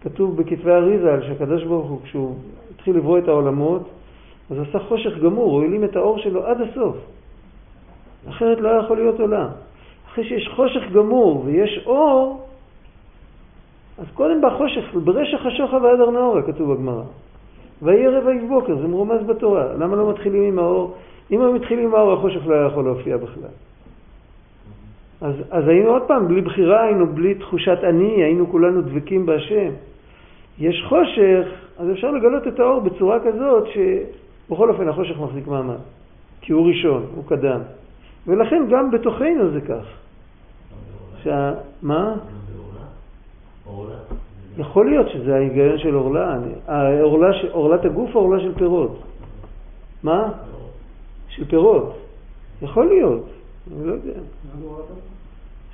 [0.00, 2.36] כתוב בכתבי אריזה שהקדוש ברוך הוא, כשהוא
[2.74, 3.90] התחיל לברוא את העולמות,
[4.50, 6.96] אז עשה חושך גמור, הוא העלים את האור שלו עד הסוף.
[8.28, 9.48] אחרת לא יכול להיות עולם.
[10.12, 12.46] אחרי שיש חושך גמור ויש אור,
[13.98, 17.02] אז קודם בא חושך, ברשך השוחר ועד ארנאורה, כתוב בגמרא.
[17.82, 19.72] ויהי ערב ויהי בוקר, זה מרומז בתורה.
[19.72, 20.94] למה לא מתחילים עם האור?
[21.30, 23.52] אם היו מתחילים עם האור, החושך לא היה יכול להופיע בכלל.
[25.20, 29.70] אז, אז היינו עוד פעם, בלי בחירה היינו, בלי תחושת אני, היינו כולנו דבקים בהשם.
[30.58, 31.46] יש חושך,
[31.78, 35.80] אז אפשר לגלות את האור בצורה כזאת שבכל אופן החושך מחזיק מעמד,
[36.40, 37.60] כי הוא ראשון, הוא קדם.
[38.26, 40.01] ולכן גם בתוכנו זה כך.
[41.22, 41.54] שה...
[41.82, 42.14] מה?
[44.56, 46.38] יכול להיות שזה ההיגיון של עורלה.
[47.52, 49.02] עורלת הגוף או עורלה של פירות?
[50.02, 50.32] מה?
[51.28, 51.96] של פירות.
[52.62, 53.24] יכול להיות,
[53.76, 54.20] אני לא יודע.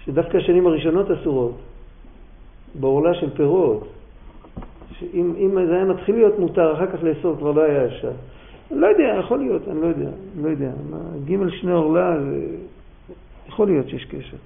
[0.05, 1.55] שדווקא השנים הראשונות אסורות.
[2.81, 3.89] בעורלה של פירות.
[4.93, 8.13] שאם זה היה מתחיל להיות מותר, אחר כך לאסור כבר לא היה אפשר.
[8.71, 10.71] אני לא יודע, יכול להיות, אני לא יודע, אני לא יודע.
[11.25, 12.47] ג' שני עורלה, זה...
[13.49, 14.37] יכול להיות שיש קשר.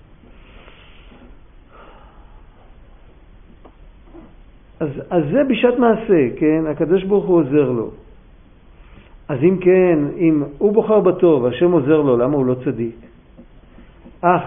[4.83, 6.65] אז, אז זה בשעת מעשה, כן?
[6.71, 7.91] הקדוש ברוך הוא עוזר לו.
[9.29, 12.97] אז אם כן, אם הוא בוחר בטוב, השם עוזר לו, למה הוא לא צדיק?
[14.21, 14.43] אך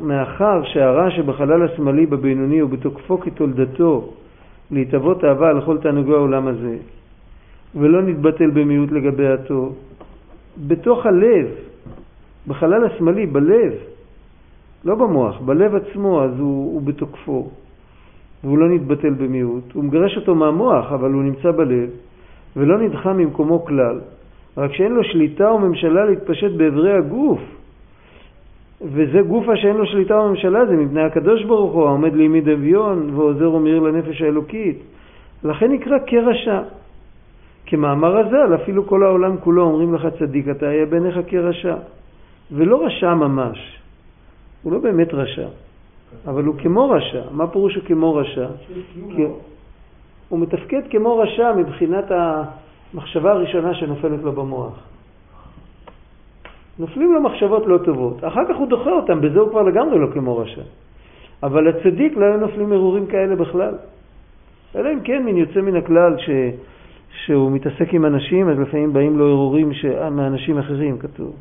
[0.00, 4.12] מאחר שהרע שבחלל השמאלי בבינוני הוא בתוקפו כתולדתו
[4.70, 6.76] להתאבות אהבה לכל תענוגי העולם הזה,
[7.74, 9.76] ולא נתבטל במיעוט לגבי הטוב,
[10.66, 11.46] בתוך הלב,
[12.46, 13.72] בחלל השמאלי, בלב,
[14.84, 17.48] לא במוח, בלב עצמו, אז הוא, הוא בתוקפו.
[18.44, 19.72] והוא לא נתבטל במיעוט.
[19.72, 21.90] הוא מגרש אותו מהמוח, אבל הוא נמצא בלב,
[22.56, 24.00] ולא נדחה ממקומו כלל.
[24.56, 27.40] רק שאין לו שליטה וממשלה להתפשט באברי הגוף.
[28.82, 33.52] וזה גופה שאין לו שליטה וממשלה, זה מפני הקדוש ברוך הוא, העומד לימי דביון ועוזר
[33.52, 34.78] ומאיר לנפש האלוקית.
[35.44, 36.60] לכן נקרא כרשע.
[37.66, 41.76] כמאמר הז"ל, אפילו כל העולם כולו אומרים לך צדיק, אתה היה בעיניך כרשע.
[42.52, 43.78] ולא רשע ממש,
[44.62, 45.48] הוא לא באמת רשע.
[46.26, 47.22] אבל הוא כמו רשע.
[47.30, 48.46] מה פירוש הוא כמו רשע?
[49.16, 49.22] כי
[50.28, 54.78] הוא מתפקד כמו רשע מבחינת המחשבה הראשונה שנופלת לו במוח.
[56.78, 60.06] נופלים לו מחשבות לא טובות, אחר כך הוא דוחה אותם, בזה הוא כבר לגמרי לא
[60.12, 60.62] כמו רשע.
[61.42, 63.74] אבל לצדיק לא היו נופלים ערעורים כאלה בכלל.
[64.76, 66.30] אלא אם כן, מין יוצא מן הכלל ש...
[67.24, 69.84] שהוא מתעסק עם אנשים, אז לפעמים באים לו ערעורים ש...
[69.84, 71.36] מאנשים אחרים, כתוב.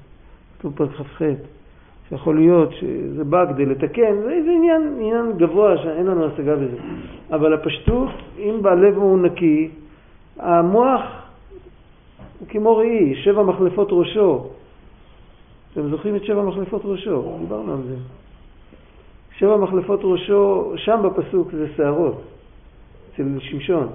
[0.59, 1.21] כתוב פרק כ"ח.
[2.09, 6.77] שיכול להיות שזה בא כדי לתקן, זה, זה עניין, עניין גבוה שאין לנו השגה בזה.
[7.31, 9.69] אבל הפשטות, אם בלב הוא נקי,
[10.39, 11.01] המוח
[12.39, 14.47] הוא כמו ראי, שבע מחלפות ראשו.
[15.73, 17.37] אתם זוכרים את שבע מחלפות ראשו?
[17.39, 17.95] דיברנו על זה.
[19.37, 22.21] שבע מחלפות ראשו, שם בפסוק זה שערות,
[23.13, 23.87] אצל שמשון.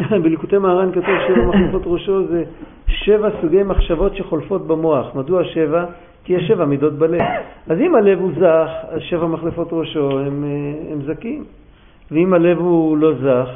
[0.22, 2.44] בליקוטי מהר"ן כתוב שבע מחלפות ראשו זה
[2.90, 5.14] שבע סוגי מחשבות שחולפות במוח.
[5.14, 5.84] מדוע שבע?
[6.24, 7.20] כי יש שבע מידות בלב.
[7.68, 11.44] אז אם הלב הוא זך, אז שבע מחלפות ראשו הם, אה, הם זכים.
[12.10, 13.48] ואם הלב הוא לא זך,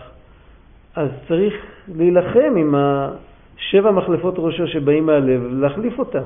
[0.96, 1.54] אז צריך
[1.96, 6.22] להילחם עם השבע מחלפות ראשו שבאים מהלב, להחליף אותם.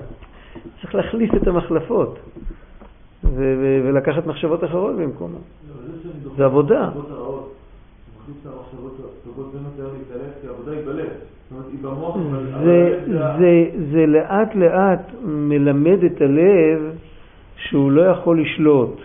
[0.80, 2.18] צריך להחליף את המחלפות
[3.34, 5.38] ולקחת מחשבות אחרות במקומן.
[6.36, 6.90] זה עבודה.
[13.92, 16.96] זה לאט לאט מלמד את הלב
[17.56, 19.00] שהוא לא יכול לשלוט.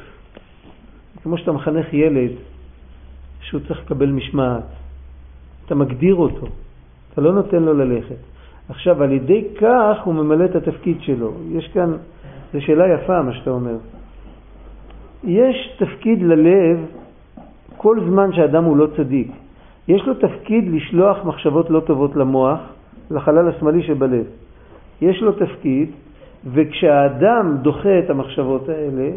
[1.23, 2.31] כמו שאתה מחנך ילד
[3.41, 4.63] שהוא צריך לקבל משמעת.
[5.65, 6.47] אתה מגדיר אותו,
[7.13, 8.15] אתה לא נותן לו ללכת.
[8.69, 11.33] עכשיו, על ידי כך הוא ממלא את התפקיד שלו.
[11.51, 11.93] יש כאן,
[12.53, 13.75] זו שאלה יפה מה שאתה אומר.
[15.23, 16.85] יש תפקיד ללב
[17.77, 19.31] כל זמן שאדם הוא לא צדיק.
[19.87, 22.59] יש לו תפקיד לשלוח מחשבות לא טובות למוח,
[23.11, 24.25] לחלל השמאלי שבלב.
[25.01, 25.89] יש לו תפקיד,
[26.53, 29.09] וכשהאדם דוחה את המחשבות האלה,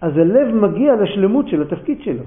[0.00, 2.22] אז הלב מגיע לשלמות של התפקיד שלו.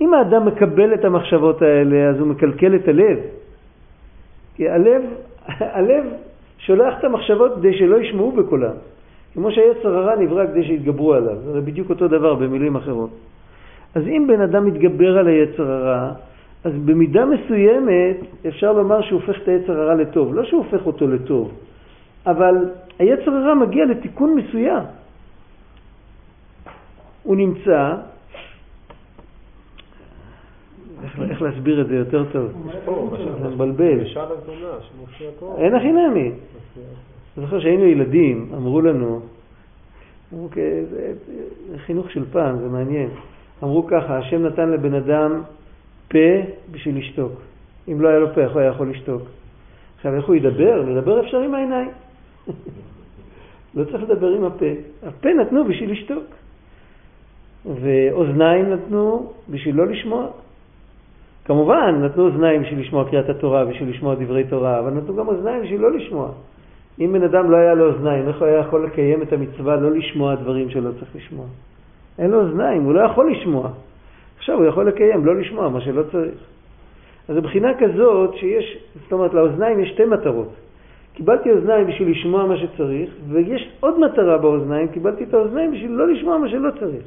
[0.00, 3.18] אם האדם מקבל את המחשבות האלה, אז הוא מקלקל את הלב.
[4.56, 5.02] כי הלב,
[5.78, 6.04] הלב
[6.58, 8.74] שולח את המחשבות כדי שלא ישמעו בקולם.
[9.34, 11.36] כמו שהיצר הרע נברא כדי שיתגברו עליו.
[11.52, 13.10] זה בדיוק אותו דבר במילים אחרות.
[13.94, 16.12] אז אם בן אדם מתגבר על היצר הרע,
[16.64, 18.16] אז במידה מסוימת
[18.48, 20.34] אפשר לומר שהוא הופך את היצר הרע לטוב.
[20.34, 21.52] לא שהוא הופך אותו לטוב,
[22.26, 22.54] אבל
[22.98, 24.82] היצר הרע מגיע לתיקון מסוים.
[27.22, 27.94] הוא נמצא,
[31.04, 32.70] איך, איך להסביר את זה יותר טוב?
[33.42, 34.00] זה מבלבל.
[35.58, 36.32] אין הכי נעמי.
[37.40, 39.20] אני זוכר שהיינו ילדים, אמרו לנו,
[40.32, 40.48] אמרו,
[40.90, 43.08] זה חינוך של פעם, זה מעניין.
[43.62, 45.42] אמרו ככה, השם נתן לבן אדם
[46.08, 46.18] פה
[46.70, 47.32] בשביל לשתוק.
[47.88, 49.22] אם לא היה לו פה, הוא היה יכול לשתוק?
[49.96, 50.82] עכשיו, איך הוא ידבר?
[50.82, 51.90] לדבר אפשר עם העיניים.
[53.74, 54.66] לא צריך לדבר עם הפה.
[55.02, 56.24] הפה נתנו בשביל לשתוק.
[57.80, 60.26] ואוזניים נתנו בשביל לא לשמוע.
[61.44, 65.62] כמובן, נתנו אוזניים בשביל לשמוע קריאת התורה, בשביל לשמוע דברי תורה, אבל נתנו גם אוזניים
[65.62, 66.30] בשביל לא לשמוע.
[67.00, 69.90] אם בן אדם לא היה לו אוזניים, איך הוא היה יכול לקיים את המצווה לא
[69.90, 71.46] לשמוע דברים שלא צריך לשמוע?
[72.18, 73.70] אין לו אוזניים, הוא לא יכול לשמוע.
[74.38, 76.34] עכשיו הוא יכול לקיים, לא לשמוע מה שלא צריך.
[77.28, 80.54] אז מבחינה כזאת שיש, זאת אומרת לאוזניים יש שתי מטרות.
[81.12, 86.08] קיבלתי אוזניים בשביל לשמוע מה שצריך, ויש עוד מטרה באוזניים, קיבלתי את האוזניים בשביל לא
[86.08, 87.04] לשמוע מה שלא צריך.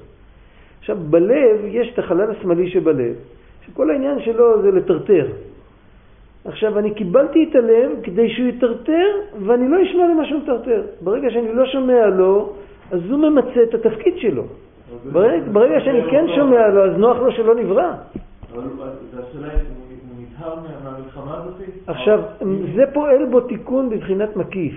[0.80, 3.16] עכשיו, בלב יש את החלל השמאלי שבלב,
[3.66, 5.28] שכל העניין שלו זה לטרטר.
[6.46, 9.08] עכשיו, אני קיבלתי את הלב כדי שהוא יטרטר,
[9.46, 10.82] ואני לא אשמע למה שהוא מטרטר.
[11.02, 12.54] ברגע שאני לא שומע לו,
[12.92, 14.44] אז הוא ממצה את התפקיד שלו.
[15.52, 17.92] ברגע שאני כן שומע לו, אז נוח לו שלא נברא.
[21.88, 22.22] עכשיו,
[22.76, 24.74] זה פועל בו תיקון בבחינת מקיף.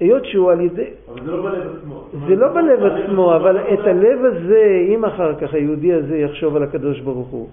[0.00, 0.84] היות שהוא על ידי...
[1.12, 2.04] אבל זה לא בלב עצמו.
[2.28, 6.62] זה לא בלב עצמו, אבל את הלב הזה, אם אחר כך היהודי הזה יחשוב על
[6.62, 7.48] הקדוש ברוך הוא,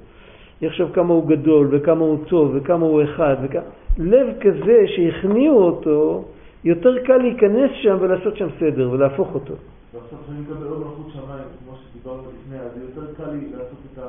[0.62, 3.62] יחשוב כמה הוא גדול וכמה הוא טוב וכמה הוא אחד, וכמה...
[3.98, 6.24] לב כזה שהכניעו אותו,
[6.64, 9.54] יותר קל להיכנס שם ולעשות שם סדר ולהפוך אותו.
[9.94, 13.80] ועכשיו כשאני מקבל עוד מלכות שמיים, כמו שדיברנו לפני, אז זה יותר קל לי לעשות
[13.94, 14.02] את ה...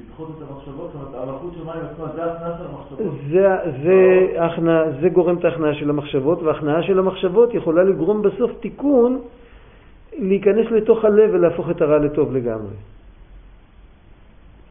[0.00, 3.12] לדחות את המחשבות, זאת אומרת, המלכות שמיים עצמה, זה ההכנעה של המחשבות.
[3.30, 9.18] זה, זה גורם את ההכנעה של המחשבות, וההכנעה של המחשבות יכולה לגרום בסוף תיקון
[10.18, 12.74] להיכנס לתוך הלב ולהפוך את הרע לטוב לגמרי.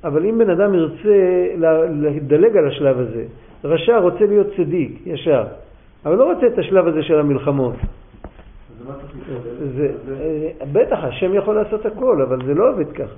[0.04, 1.48] אבל אם בן אדם ירצה
[1.90, 3.24] לדלג על השלב הזה,
[3.64, 5.44] רשע רוצה להיות צדיק, ישר,
[6.06, 7.76] אבל לא רוצה את השלב הזה של המלחמות.
[9.76, 9.88] זה,
[10.72, 13.16] בטח, השם יכול לעשות הכל, אבל זה לא עובד ככה.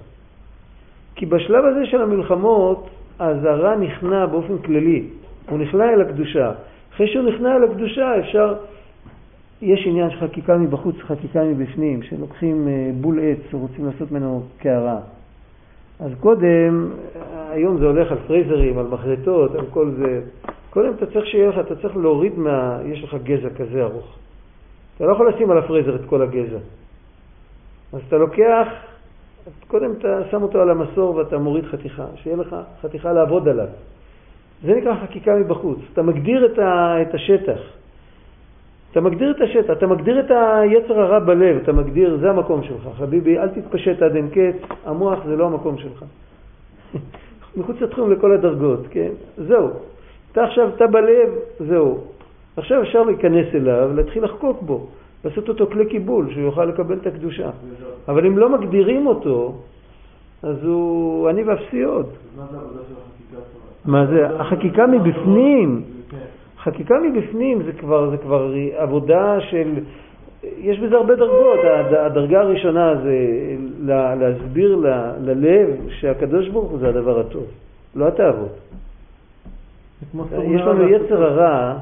[1.15, 5.03] כי בשלב הזה של המלחמות, אז הרע נכנע באופן כללי,
[5.49, 6.51] הוא נכנע אל הקדושה.
[6.93, 8.55] אחרי שהוא נכנע אל הקדושה אפשר
[9.61, 14.99] יש עניין של חקיקה מבחוץ, חקיקה מבפנים, שלוקחים אה, בול עץ ורוצים לעשות ממנו קערה.
[15.99, 16.91] אז קודם,
[17.49, 20.21] היום זה הולך על פרייזרים, על מחרטות, על כל זה.
[20.69, 22.79] קודם אתה צריך שיהיה לך, אתה צריך להוריד מה...
[22.85, 24.17] יש לך גזע כזה ארוך.
[24.95, 26.57] אתה לא יכול לשים על הפרייזר את כל הגזע.
[27.93, 28.67] אז אתה לוקח,
[29.67, 33.67] קודם אתה שם אותו על המסור ואתה מוריד חתיכה, שיהיה לך חתיכה לעבוד עליו.
[34.63, 35.79] זה נקרא חקיקה מבחוץ.
[35.93, 37.59] אתה מגדיר את, ה, את השטח.
[38.95, 42.89] אתה מגדיר את השטח, אתה מגדיר את היצר הרע בלב, אתה מגדיר, זה המקום שלך.
[42.97, 46.05] חביבי, אל תתפשט עד אין קץ, המוח זה לא המקום שלך.
[47.57, 49.09] מחוץ לתחום לכל הדרגות, כן?
[49.37, 49.69] זהו.
[50.31, 51.29] אתה עכשיו, אתה בלב,
[51.59, 51.97] זהו.
[52.57, 54.87] עכשיו אפשר להיכנס אליו, להתחיל לחקוק בו,
[55.25, 57.49] לעשות אותו כלי קיבול, שהוא יוכל לקבל את הקדושה.
[58.07, 59.55] אבל אם לא מגדירים אותו,
[60.43, 62.07] אז הוא אני ואפסי עוד.
[63.85, 64.39] מה זה?
[64.39, 65.94] החקיקה מבפנים.
[66.66, 69.74] חקיקה מבפנים זה כבר, זה כבר עבודה של...
[70.43, 71.59] יש בזה הרבה דרגות.
[71.91, 73.18] הדרגה הראשונה זה
[74.20, 74.76] להסביר
[75.20, 77.45] ללב שהקדוש ברוך הוא זה הדבר הטוב,
[77.95, 78.59] לא התאוות.
[80.32, 81.78] יש לנו יצר הרע,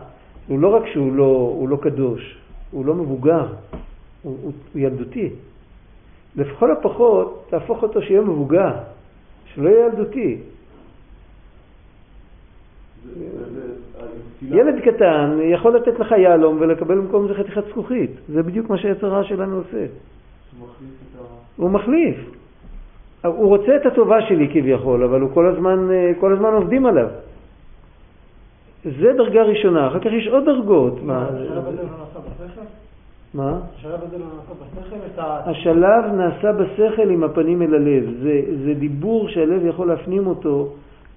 [0.48, 2.38] הוא לא רק שהוא לא, הוא לא קדוש,
[2.72, 3.46] הוא לא מבוגר,
[4.22, 5.30] הוא, הוא, הוא ילדותי.
[6.36, 8.72] לכל הפחות תהפוך אותו שיהיה מבוגר,
[9.46, 10.38] שלא יהיה ילדותי.
[14.42, 18.12] ילד קטן יכול לתת לך יהלום ולקבל במקום זה חתיכת זכוכית.
[18.30, 19.86] זה בדיוק מה שהיצר הרע שלנו עושה.
[21.56, 22.16] הוא מחליף.
[23.26, 25.90] הוא רוצה את הטובה שלי כביכול, אבל הוא כל הזמן,
[26.20, 27.08] כל הזמן עובדים עליו.
[28.84, 31.04] זה דרגה ראשונה, אחר כך יש עוד דרגות.
[31.04, 31.30] מה?
[33.34, 33.60] מה?
[35.46, 38.04] השלב נעשה בשכל עם הפנים אל הלב.
[38.24, 40.74] זה, זה דיבור שהלב יכול להפנים אותו,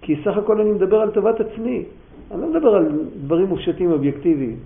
[0.06, 1.84] כי סך הכל אני מדבר על טובת עצמי.
[2.30, 2.88] אני לא מדבר על
[3.24, 4.56] דברים מופשטים אובייקטיביים.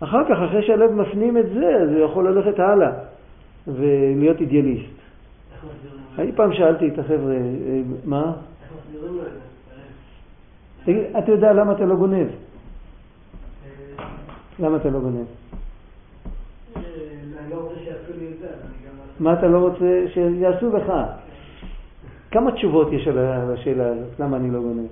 [0.00, 2.90] אחר כך, אחרי שהלב מפנים את זה, אז הוא יכול ללכת הלאה
[3.66, 4.94] ולהיות אידיאליסט.
[6.18, 8.32] אני פעם שאלתי את החבר'ה, אה, מה?
[10.84, 12.26] תגיד, אתה יודע למה אתה לא גונב?
[14.58, 15.26] למה אתה לא גונב?
[19.20, 20.92] מה אתה לא רוצה שיעשו לך?
[22.36, 24.86] כמה תשובות יש על השאלה הזאת, למה אני לא גונב?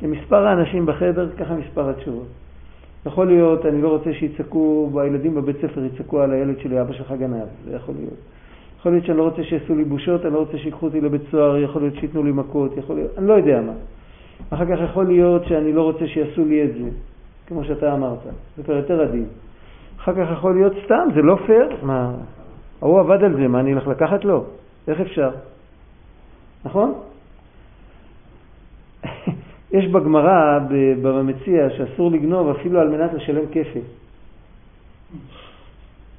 [0.00, 2.26] כמספר האנשים בחדר, ככה מספר התשובות.
[3.06, 7.12] יכול להיות, אני לא רוצה שיצעקו, הילדים בבית ספר יצעקו על הילד שלי, אבא שלך
[7.12, 8.14] גנב, זה יכול להיות.
[8.78, 11.56] יכול להיות שאני לא רוצה שיעשו לי בושות, אני לא רוצה שיקחו אותי לבית סוהר,
[11.56, 13.72] יכול להיות שייתנו לי מכות, יכול להיות, אני לא יודע מה.
[14.50, 16.88] אחר כך יכול להיות שאני לא רוצה שיעשו לי את זה,
[17.46, 18.18] כמו שאתה אמרת,
[18.56, 19.26] זה כבר יותר עדין.
[20.00, 22.12] אחר כך יכול להיות סתם, זה לא פייר, מה,
[22.82, 24.44] ההוא עבד על זה, מה אני אלך לקחת לו?
[24.88, 25.30] איך אפשר?
[26.64, 26.94] נכון?
[29.72, 30.58] יש בגמרא,
[31.02, 33.80] במציע, שאסור לגנוב אפילו על מנת לשלם כפל.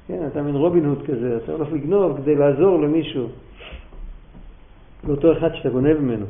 [0.06, 3.28] כן, אתה מין רובין הוד כזה, אתה הולך לגנוב כדי לעזור למישהו,
[5.04, 6.26] לאותו אחד שאתה גונב ממנו.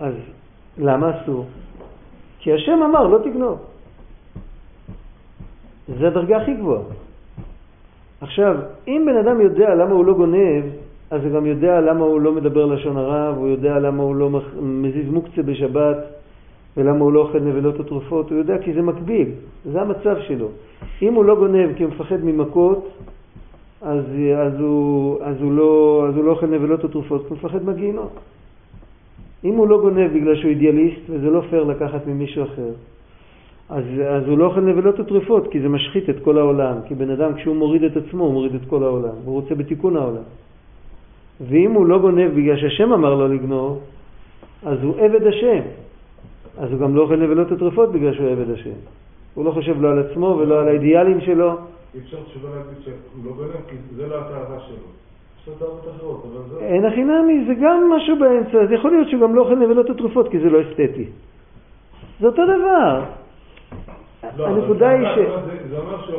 [0.00, 0.14] אז
[0.78, 1.46] למה אסור?
[2.38, 3.58] כי השם אמר לא תגנוב.
[5.98, 6.82] זה הדרגה הכי גבוהה.
[8.20, 8.56] עכשיו,
[8.88, 10.64] אם בן אדם יודע למה הוא לא גונב,
[11.10, 14.30] אז הוא גם יודע למה הוא לא מדבר לשון הרע, והוא יודע למה הוא לא
[14.62, 15.96] מזיז מוקצה בשבת,
[16.76, 19.28] ולמה הוא לא אוכל נבלות התרופות, הוא יודע כי זה מקביל,
[19.72, 20.48] זה המצב שלו.
[21.02, 22.88] אם הוא לא גונב כי הוא מפחד ממכות,
[23.82, 24.04] אז,
[24.36, 28.08] אז, הוא, אז, הוא, לא, אז הוא לא אוכל נבלות התרופות, כי הוא מפחד מגיהינום.
[29.44, 32.70] אם הוא לא גונב בגלל שהוא אידיאליסט, וזה לא פייר לקחת ממישהו אחר,
[33.68, 36.76] אז, אז הוא לא אוכל נבלות התרופות, כי זה משחית את כל העולם.
[36.86, 39.14] כי בן אדם, כשהוא מוריד את עצמו, הוא מוריד את כל העולם.
[39.24, 40.22] הוא רוצה בתיקון העולם.
[41.40, 43.80] ואם הוא לא גונב בגלל שהשם אמר לו לגנוב,
[44.66, 45.60] אז הוא עבד השם.
[46.58, 48.78] אז הוא גם לא אוכל נבלות התרופות בגלל שהוא עבד השם.
[49.34, 51.50] הוא לא חושב לא על עצמו ולא על האידיאלים שלו.
[51.94, 54.96] אי אפשר שלא להגיד שהוא לא גונב, כי זה לא התאווה שלו.
[56.60, 59.90] אין הכי נמי, זה גם משהו באמצע, אז יכול להיות שהוא גם לא אוכל נבלות
[59.90, 61.04] התרופות כי זה לא אסתטי.
[62.20, 63.04] זה אותו דבר.
[64.36, 65.18] לא, הנקודה היא ש...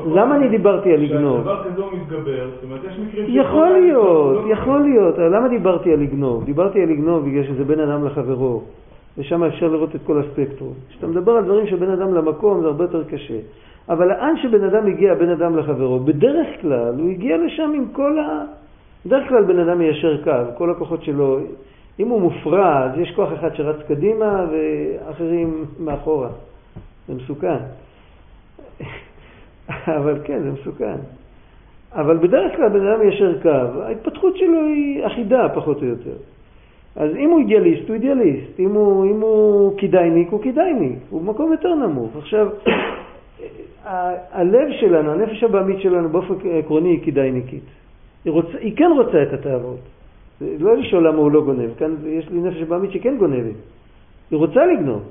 [0.07, 1.41] למה אני דיברתי על לגנוב?
[1.41, 5.17] כשהדבר כזה הוא מתגבר, זאת אומרת, יש מקרים יכול להיות, יכול להיות.
[5.17, 6.45] למה דיברתי על לגנוב?
[6.45, 8.61] דיברתי על לגנוב בגלל שזה בין אדם לחברו,
[9.17, 10.73] ושם אפשר לראות את כל הספקטרום.
[10.89, 13.37] כשאתה מדבר על דברים שבין אדם למקום זה הרבה יותר קשה.
[13.89, 18.19] אבל לאן שבן אדם הגיע, בין אדם לחברו, בדרך כלל הוא הגיע לשם עם כל
[18.19, 18.43] ה...
[19.05, 21.39] בדרך כלל בן אדם מיישר קו, כל הכוחות שלו,
[21.99, 26.29] אם הוא מופרע, אז יש כוח אחד שרץ קדימה ואחרים מאחורה.
[27.07, 27.57] זה מסוכן.
[29.97, 30.95] אבל כן, זה מסוכן.
[31.91, 36.15] אבל בדרך כלל בן אדם ישר קו, ההתפתחות שלו היא אחידה פחות או יותר.
[36.95, 38.59] אז אם הוא אידיאליסט, הוא אידיאליסט.
[38.59, 40.99] אם הוא, אם הוא כדאיניק, הוא כדאיניק.
[41.09, 42.11] הוא במקום יותר נמוך.
[42.17, 42.47] עכשיו,
[44.31, 47.63] הלב שלנו, הנפש הבעמית שלנו באופן עקרוני היא כדאיניקית.
[48.25, 49.79] היא, רוצ, היא כן רוצה את התאוות.
[50.41, 53.55] לא לשאול למה הוא לא גונב, כאן יש לי נפש בעמית שכן גונבת.
[54.31, 55.03] היא רוצה לגנוב,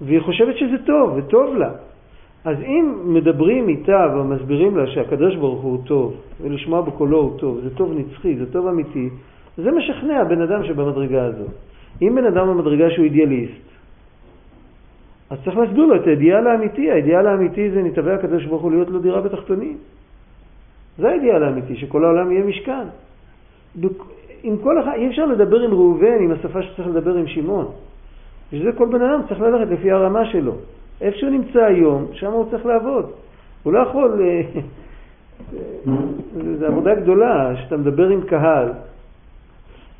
[0.00, 1.70] והיא חושבת שזה טוב, וטוב לה.
[2.44, 7.74] אז אם מדברים איתה ומסבירים לה שהקדוש ברוך הוא טוב, ולשמוע בקולו הוא טוב, זה
[7.74, 9.08] טוב נצחי, זה טוב אמיתי,
[9.56, 11.44] זה משכנע בן אדם שבמדרגה הזו.
[12.02, 13.64] אם בן אדם במדרגה שהוא אידיאליסט,
[15.30, 16.90] אז צריך להסביר לו את האידיאל האמיתי.
[16.90, 19.76] האידיאל האמיתי זה נתבע הקדוש ברוך הוא להיות לו דירה בתחתונים.
[20.98, 22.86] זה האידיאל האמיתי, שכל העולם יהיה משכן.
[24.42, 27.66] עם כל אחד, אי אפשר לדבר עם ראובן עם השפה שצריך לדבר עם שמעון.
[28.52, 30.52] בשביל זה כל בן אדם צריך ללכת לפי הרמה שלו.
[31.04, 33.10] איפה שהוא נמצא היום, שם הוא צריך לעבוד.
[33.62, 34.22] הוא לא יכול...
[34.22, 34.60] אה,
[36.58, 38.68] זו עבודה גדולה, שאתה מדבר עם קהל.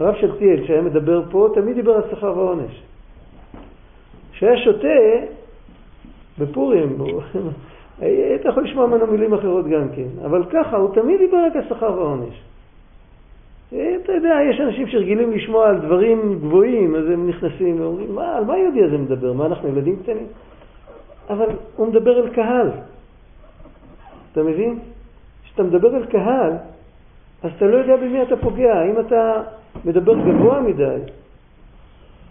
[0.00, 2.82] הרב שתיאל, שהיה מדבר פה, תמיד דיבר על שכר ועונש.
[4.32, 4.88] כשהיה שותה,
[6.38, 6.98] בפורים,
[8.00, 11.62] היית יכול לשמוע ממנו מילים אחרות גם כן, אבל ככה, הוא תמיד דיבר רק על
[11.68, 12.42] שכר ועונש.
[13.68, 18.44] אתה יודע, יש אנשים שרגילים לשמוע על דברים גבוהים, אז הם נכנסים ואומרים, מה, על
[18.44, 19.32] מה היהודי הזה מדבר?
[19.32, 20.26] מה, אנחנו ילדים קטנים?
[21.28, 21.46] אבל
[21.76, 22.70] הוא מדבר אל קהל.
[24.32, 24.78] אתה מבין?
[25.44, 26.52] כשאתה מדבר אל קהל,
[27.42, 28.82] אז אתה לא יודע במי אתה פוגע.
[28.82, 29.42] אם אתה
[29.84, 30.98] מדבר גבוה מדי,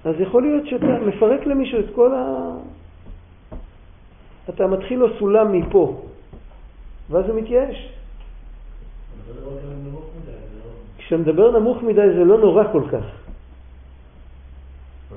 [0.05, 2.51] אז יכול להיות שאתה מפרק למישהו את כל ה...
[4.49, 6.01] אתה מתחיל לו סולם מפה,
[7.09, 7.89] ואז הוא מתייאש.
[10.97, 13.22] כשאתה מדבר נמוך מדי זה לא נורא כל כך.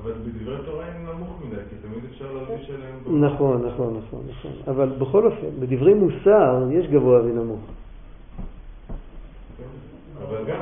[0.03, 3.23] אבל בדברי תורה הם נמוך מדי, כי תמיד אפשר להלביש עליהם...
[3.25, 4.51] נכון, נכון, נכון, נכון.
[4.67, 7.59] אבל בכל אופן, בדברי מוסר יש גבוה ונמוך.
[10.27, 10.59] אבל גם...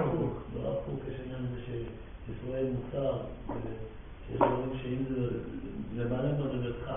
[0.64, 3.14] לא הפוך, יש עניין שישראל מוסר,
[4.28, 5.28] שיש דברים שאם זה
[5.96, 6.92] למעלה מדרגתך,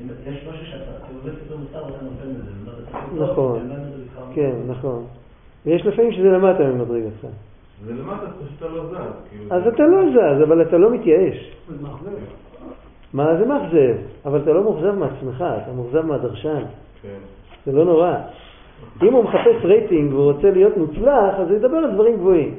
[0.00, 3.70] אם יש משהו שאתה עובד יותר מוסר ואתה נופל מזה, נכון,
[4.34, 5.04] כן, נכון.
[5.66, 7.26] ויש לפעמים שזה למטה ממדרגתך.
[7.84, 8.96] זה למטה, פשוט אתה לא זז.
[9.30, 9.54] כאילו.
[9.54, 11.52] אז אתה לא זז, אבל אתה לא מתייאש.
[13.12, 13.96] מה זה מאכזב?
[14.26, 16.62] אבל אתה לא מאוכזב מעצמך, אתה מאוכזב מהדרשן.
[17.02, 17.08] כן.
[17.66, 18.14] זה לא נורא.
[19.02, 22.54] אם הוא מחפש רייטינג והוא רוצה להיות מוצלח, אז הוא ידבר על דברים גבוהים.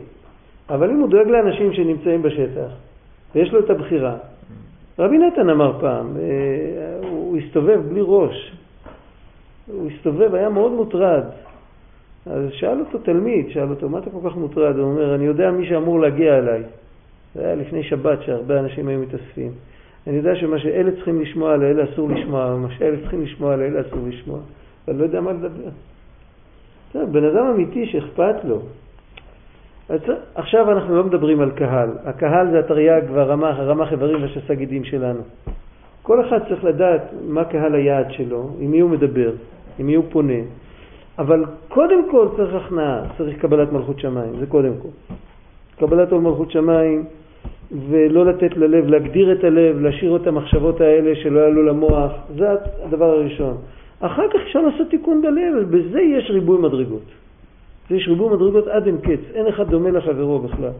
[0.70, 2.70] אבל אם הוא דואג לאנשים שנמצאים בשטח,
[3.36, 4.16] ויש לו את הבחירה,
[5.00, 8.54] רבי נתן אמר פעם, אה, הוא הסתובב בלי ראש.
[9.68, 11.24] הוא הסתובב, היה מאוד מוטרד.
[12.26, 14.76] אז שאל אותו תלמיד, שאל אותו, מה אתה כל כך מוטרד?
[14.78, 16.64] הוא אומר, אני יודע מי שאמור להגיע אליי.
[17.36, 19.52] זה היה לפני שבת שהרבה אנשים היו מתאספים.
[20.08, 23.62] אני יודע שמה שאלה צריכים לשמוע על אלה אסור לשמוע, מה שאלה צריכים לשמוע על
[23.62, 24.40] אלה אסור לשמוע.
[24.88, 25.70] ואני לא יודע מה לדבר.
[26.92, 28.62] טוב, בן אדם אמיתי שאכפת לו.
[30.36, 31.90] עכשיו אנחנו לא מדברים על קהל.
[32.06, 35.22] הקהל זה התרי"ג והרמ"ח, הרמ"ח איברים והשס"ה גידים שלנו.
[36.02, 39.32] כל אחד צריך לדעת מה קהל היעד שלו, עם מי הוא מדבר,
[39.80, 40.42] עם מי הוא פונה.
[41.20, 45.14] אבל קודם כל צריך הכנעה, צריך קבלת מלכות שמיים, זה קודם כל.
[45.80, 47.06] קבלת עול מלכות שמיים
[47.90, 52.48] ולא לתת ללב, להגדיר את הלב, להשאיר את המחשבות האלה שלא יעלו למוח, זה
[52.84, 53.58] הדבר הראשון.
[54.00, 57.06] אחר כך אפשר לעשות תיקון בלב, בזה יש ריבוי מדרגות.
[57.90, 60.72] יש ריבוי מדרגות עד אין קץ, אין אחד דומה לחברו בכלל.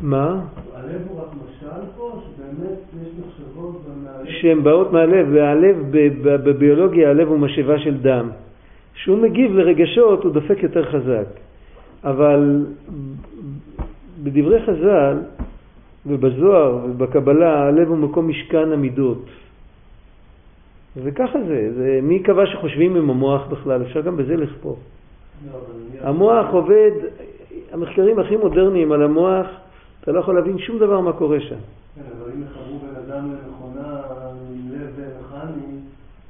[0.00, 0.40] מה?
[0.74, 3.82] הלב הוא רק משל פה, שבאמת יש מחשבות
[4.46, 5.76] שהן באות מהלב, והלב
[6.22, 8.28] בביולוגיה, הלב הוא משאבה של דם.
[8.94, 11.26] כשהוא מגיב לרגשות הוא דופק יותר חזק.
[12.04, 12.66] אבל
[14.22, 15.16] בדברי חז"ל
[16.06, 19.24] ובזוהר ובקבלה הלב הוא מקום משכן המידות.
[20.96, 24.78] וככה זה, זה מי קבע שחושבים עם המוח בכלל, אפשר גם בזה לכפור.
[25.52, 25.58] לא,
[26.08, 26.90] המוח עובד,
[27.72, 29.46] המחקרים הכי מודרניים על המוח,
[30.00, 31.56] אתה לא יכול להבין שום דבר מה קורה שם.
[31.96, 34.00] כן, אבל אם יחברו בן אדם למכונה
[34.54, 35.62] עם לב מכני,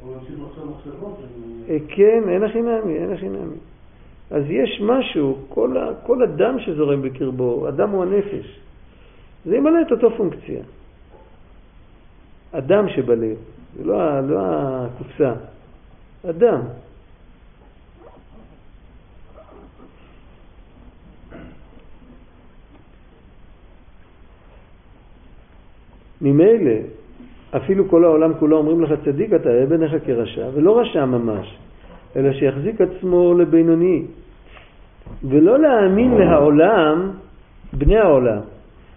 [0.00, 1.18] הוא ימשיך לחשוב מחשבות.
[1.20, 3.56] אה, כן, אין הכי נמי, אין הכי נמי.
[4.30, 8.60] אז יש משהו, כל, ה, כל אדם שזורם בקרבו, אדם הוא הנפש.
[9.44, 10.62] זה ימלא את אותו פונקציה.
[12.52, 13.36] אדם שבלב,
[13.76, 15.32] זה לא, לא הקופסה,
[16.30, 16.60] אדם.
[26.20, 26.95] ממילא,
[27.56, 31.56] אפילו כל העולם כולו אומרים לך צדיק אתה, יהיה בעיניך כרשע, ולא רשע ממש,
[32.16, 34.02] אלא שיחזיק עצמו לבינוני.
[35.24, 37.10] ולא להאמין להעולם,
[37.72, 38.40] בני העולם,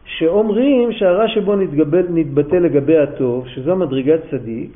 [0.05, 4.71] שאומרים שהרע שבו נתגבל, נתבטא לגבי הטוב, שזו מדרגת צדיק,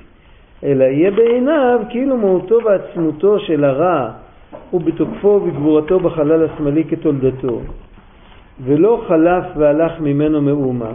[0.64, 4.12] אלא יהיה בעיניו כאילו מהותו ועצמותו של הרע
[4.74, 7.62] ובתוקפו ובגבורתו בחלל השמאלי כתולדתו,
[8.66, 10.92] ולא חלף והלך ממנו מאומה,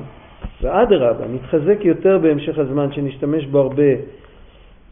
[0.62, 3.92] ואדרבה, נתחזק יותר בהמשך הזמן, שנשתמש בו הרבה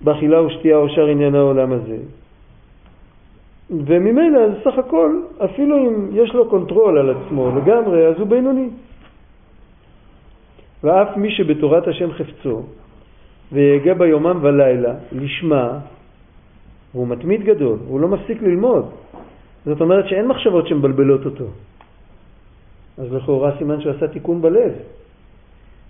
[0.00, 1.96] באכילה ושתייה או שאר עניין העולם הזה.
[3.70, 5.10] וממילא, סך הכל,
[5.44, 8.68] אפילו אם יש לו control על עצמו לגמרי, אז הוא בינוני.
[10.84, 12.62] ואף מי שבתורת השם חפצו,
[13.52, 15.78] ויגע בה יומם ולילה, לשמה,
[16.92, 18.90] הוא מתמיד גדול, הוא לא מפסיק ללמוד.
[19.66, 21.44] זאת אומרת שאין מחשבות שמבלבלות אותו.
[22.98, 24.72] אז לכאורה סימן שהוא עשה תיקון בלב.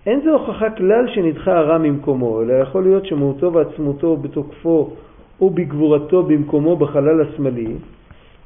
[0.07, 4.91] אין זה הוכחה כלל שנדחה הרע ממקומו, אלא יכול להיות שמהותו ועצמותו בתוקפו
[5.41, 7.75] ובגבורתו במקומו בחלל השמאלי,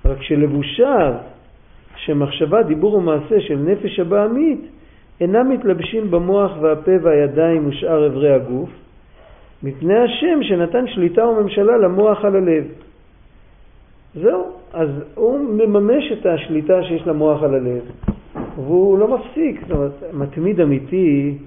[0.05, 1.15] רק שלבושיו
[1.97, 4.61] שמחשבה, דיבור ומעשה של נפש הבעמית
[5.21, 8.71] אינם מתלבשים במוח והפה והידיים ושאר אברי הגוף,
[9.63, 12.65] מפני השם שנתן שליטה וממשלה למוח על הלב.
[14.15, 17.83] זהו, אז הוא מממש את השליטה שיש למוח על הלב,
[18.35, 21.39] והוא לא מפסיק, זאת אומרת, מתמיד אמיתי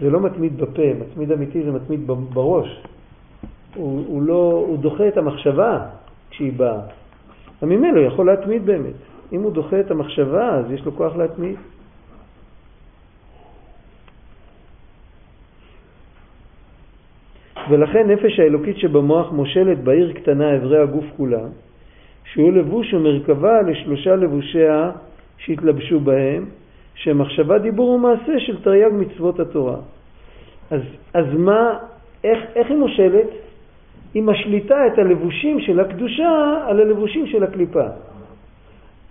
[0.00, 2.82] זה לא מתמיד בפה, מתמיד אמיתי זה מתמיד בראש.
[3.74, 5.78] הוא, הוא, לא, הוא דוחה את המחשבה
[6.30, 6.80] כשהיא באה.
[7.62, 8.94] ממילא הוא יכול להתמיד באמת.
[9.32, 11.56] אם הוא דוחה את המחשבה, אז יש לו כוח להתמיד.
[17.70, 21.44] ולכן נפש האלוקית שבמוח מושלת בעיר קטנה אברי הגוף כולה,
[22.24, 24.90] שהוא לבוש ומרכבה לשלושה לבושיה
[25.38, 26.44] שהתלבשו בהם,
[26.94, 29.76] שמחשבה, דיבור ומעשה של תרי"ג מצוות התורה.
[30.70, 30.80] אז,
[31.14, 31.78] אז מה,
[32.24, 33.28] איך, איך היא מושלת?
[34.14, 37.86] היא משליטה את הלבושים של הקדושה על הלבושים של הקליפה.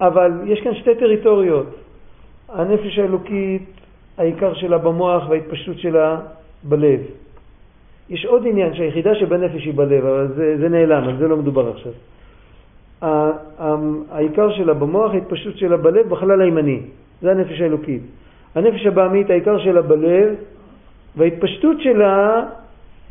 [0.02, 1.68] אבל יש כאן שתי טריטוריות.
[2.50, 3.64] הנפש האלוקית,
[4.18, 6.20] העיקר שלה במוח וההתפשטות שלה
[6.64, 7.00] בלב.
[8.10, 11.70] יש עוד עניין שהיחידה שבנפש היא בלב, אבל זה, זה נעלם, על זה לא מדובר
[11.70, 11.92] עכשיו.
[13.02, 16.80] העיקר שלה במוח, ההתפשטות שלה בלב, בחלל הימני.
[17.22, 18.02] זה הנפש האלוקית.
[18.56, 20.36] הנפש הבעמית, העיקר שלה בלב,
[21.18, 22.46] וההתפשטות שלה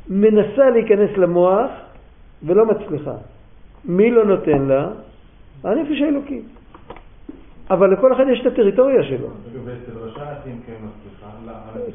[0.09, 1.70] מנסה להיכנס למוח
[2.43, 3.14] ולא מצליחה.
[3.84, 4.88] מי לא נותן לה?
[5.64, 6.45] הנפש האלוקית.
[7.70, 9.28] אבל לכל אחד יש את הטריטוריה שלו.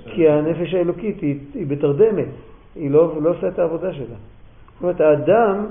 [0.06, 2.28] כי הנפש האלוקית היא, היא בתרדמת,
[2.76, 4.06] היא לא, לא עושה את העבודה שלה.
[4.06, 5.66] זאת אומרת, האדם,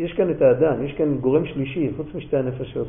[0.00, 2.88] יש כאן את האדם, יש כאן גורם שלישי, חוץ משתי הנפשות,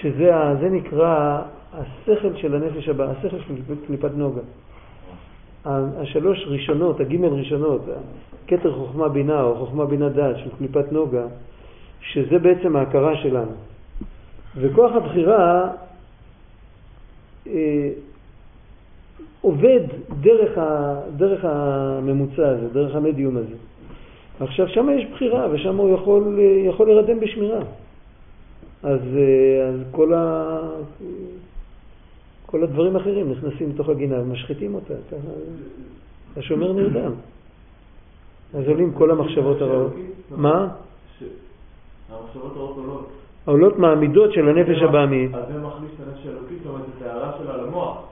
[0.00, 3.54] שזה נקרא השכל של הנפש הבאה, השכל של
[3.86, 4.40] קליפת נוגה.
[5.64, 7.80] השלוש ראשונות, הגימל ראשונות,
[8.46, 11.26] כתר חוכמה בינה או חוכמה בינה דעת של קליפת נוגה,
[12.00, 13.52] שזה בעצם ההכרה שלנו.
[14.56, 15.70] וכוח הבחירה
[17.46, 17.90] אה,
[19.40, 19.80] עובד
[20.20, 23.56] דרך, ה, דרך הממוצע הזה, דרך המדיום הזה.
[24.40, 27.60] עכשיו שם יש בחירה ושם הוא יכול, יכול לרדם בשמירה.
[28.82, 30.58] אז, אה, אז כל, ה,
[32.46, 34.94] כל הדברים האחרים נכנסים לתוך הגינה ומשחיתים אותה.
[36.36, 37.12] השומר נרדם.
[38.54, 39.92] אז עולים כל המחשבות הרעות.
[40.36, 40.68] מה?
[42.10, 43.08] המחשבות הרעות עולות.
[43.44, 45.34] עולות מהמידות של הנפש הבעמית.
[45.34, 48.02] אז זה מחליש את הנפש האלוקית, זאת אומרת, את ההערה שלה למוח.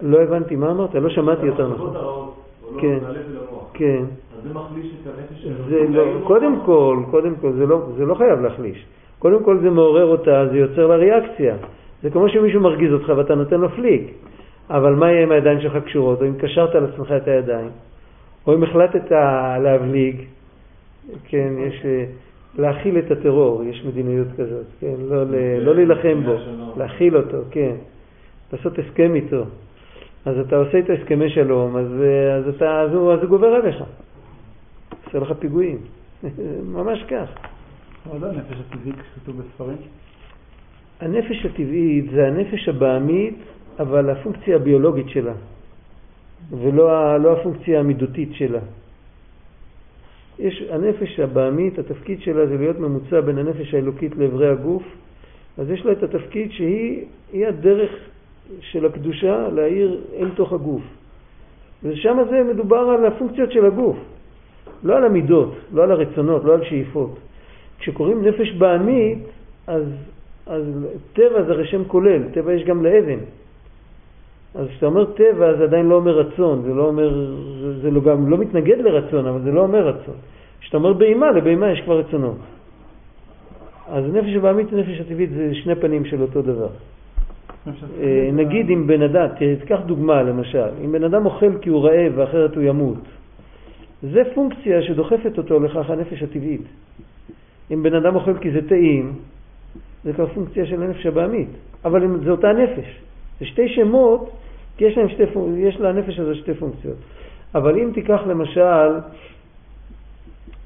[0.00, 0.94] לא הבנתי, מה אמרת?
[0.94, 1.70] לא שמעתי יותר נכון.
[1.70, 2.98] המחשבות הרעות עולות כן.
[3.02, 3.64] מהלב ולמוח.
[3.74, 4.04] כן.
[4.42, 5.96] זה מחליש את הנפש זה האלוקית.
[5.96, 8.86] לא, קודם כל, קודם כל, זה לא, זה לא חייב להחליש.
[9.18, 11.56] קודם כל זה מעורר אותה, זה יוצר לה ריאקציה.
[12.02, 14.12] זה כמו שמישהו מרגיז אותך ואתה נותן לו פליק.
[14.70, 17.68] אבל מה יהיה אם הידיים שלך קשורות, או אם קשרת על עצמך את הידיים,
[18.46, 19.10] או אם החלטת
[19.62, 20.16] להבליג,
[21.28, 22.04] כן, יש אה,
[22.58, 25.24] להכיל את הטרור, יש מדיניות כזאת, כן, לא,
[25.60, 26.36] לא להילחם בו,
[26.76, 27.74] להכיל אותו, כן,
[28.52, 29.44] לעשות הסכם איתו.
[30.24, 33.46] אז אתה עושה איתו הסכמי שלום, אז, אה, אז, אתה, אז, הוא, אז הוא גובר
[33.46, 33.76] עליך,
[35.14, 35.78] עושה לך פיגועים,
[36.76, 37.28] ממש כך.
[38.10, 39.76] אבל לא הנפש הטבעית כתוב בספרים.
[41.00, 43.34] הנפש הטבעית זה הנפש הבעמית,
[43.78, 45.32] אבל הפונקציה הביולוגית שלה,
[46.50, 48.60] ולא לא הפונקציה המידותית שלה.
[50.38, 54.82] יש, הנפש הבעמית, התפקיד שלה זה להיות ממוצע בין הנפש האלוקית לאיברי הגוף,
[55.58, 57.90] אז יש לה את התפקיד שהיא היא הדרך
[58.60, 60.82] של הקדושה להאיר אל תוך הגוף.
[61.82, 63.96] ושם זה מדובר על הפונקציות של הגוף,
[64.84, 67.18] לא על המידות, לא על הרצונות, לא על שאיפות.
[67.78, 69.18] כשקוראים נפש בעמית,
[69.66, 69.84] אז,
[70.46, 70.64] אז
[71.12, 73.18] טבע זה הרי שם כולל, טבע יש גם לאבן.
[74.54, 77.08] אז כשאתה אומר טבע זה עדיין לא אומר רצון, זה לא אומר,
[77.60, 80.14] זה, זה לא, גם לא מתנגד לרצון, אבל זה לא אומר רצון.
[80.60, 82.36] כשאתה אומר בהמה, לבהמה יש כבר רצונות.
[83.88, 86.68] אז נפש הבעמית ונפש הטבעית זה שני פנים של אותו דבר.
[88.00, 91.84] אה, נגיד אם בן אדם, תראה, תיקח דוגמה למשל, אם בן אדם אוכל כי הוא
[91.84, 92.98] רעב ואחרת הוא ימות,
[94.02, 96.62] זה פונקציה שדוחפת אותו לכך הנפש הטבעית.
[97.70, 99.12] אם בן אדם אוכל כי זה טעים,
[100.04, 101.48] זה כבר פונקציה של הנפש הבעמית,
[101.84, 103.00] אבל זה אותה נפש.
[103.40, 104.30] זה שתי שמות
[104.76, 105.22] כי יש, שתי,
[105.56, 106.96] יש לנפש הזאת שתי פונקציות.
[107.54, 108.98] אבל אם תיקח למשל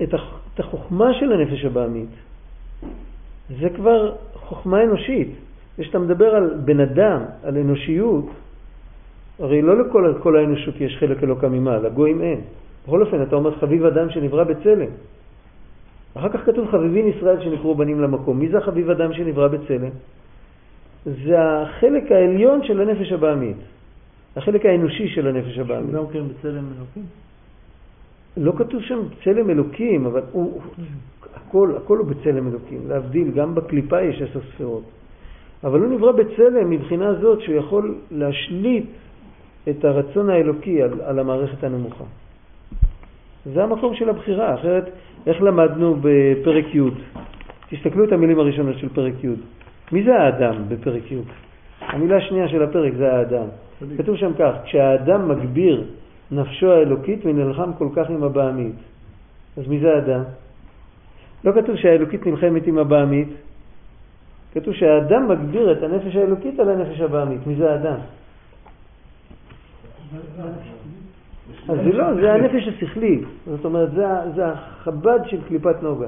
[0.03, 0.15] את
[0.59, 2.09] החוכמה של הנפש הבעמית,
[3.61, 5.29] זה כבר חוכמה אנושית.
[5.79, 8.27] כשאתה מדבר על בן אדם, על אנושיות,
[9.39, 12.41] הרי לא לכל כל האנושות יש חלק אלוקה ממעל, לגויים אין.
[12.87, 14.91] בכל אופן, אתה אומר חביב אדם שנברא בצלם.
[16.15, 18.39] אחר כך כתוב חביבין ישראל שנקראו בנים למקום.
[18.39, 19.91] מי זה החביב אדם שנברא בצלם?
[21.07, 23.57] זה החלק העליון של הנפש הבעמית.
[24.37, 25.91] החלק האנושי של הנפש הבעמית.
[25.91, 27.05] גם כן בצלם אלוקים?
[28.37, 30.61] לא כתוב שם צלם אלוקים, אבל הוא,
[31.35, 32.89] הכל, הכל הוא בצלם אלוקים.
[32.89, 34.85] להבדיל, גם בקליפה יש עשר ספירות.
[35.65, 38.87] אבל הוא נברא בצלם מבחינה זאת שהוא יכול להשליט
[39.69, 42.05] את הרצון האלוקי על, על המערכת הנמוכה.
[43.55, 44.91] זה המקום של הבחירה, אחרת
[45.27, 46.81] איך למדנו בפרק י'?
[47.71, 49.29] תסתכלו את המילים הראשונות של פרק י'.
[49.93, 51.17] מי זה האדם בפרק י'?
[51.81, 53.47] המילה השנייה של הפרק זה האדם.
[53.99, 55.85] כתוב שם כך, כשהאדם מגביר
[56.31, 58.75] נפשו האלוקית ונלחם כל כך עם הבעמית.
[59.57, 60.23] אז מי זה האדם?
[61.45, 63.29] לא כתוב שהאלוקית נלחמת עם הבעמית,
[64.55, 67.47] כתוב שהאדם מגביר את הנפש האלוקית על הנפש הבעמית.
[67.47, 67.99] מי זה האדם?
[71.69, 73.21] אז זה לא, זה הנפש השכלי.
[73.47, 76.07] זאת אומרת, זה, זה החב"ד של קליפת נוגה.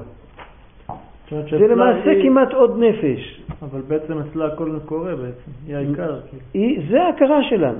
[1.31, 2.23] זה למעשה היא...
[2.23, 3.41] כמעט עוד נפש.
[3.61, 6.19] אבל בעצם אצלה הכל קורה בעצם, היא העיקר.
[6.53, 7.79] היא, זה ההכרה שלנו.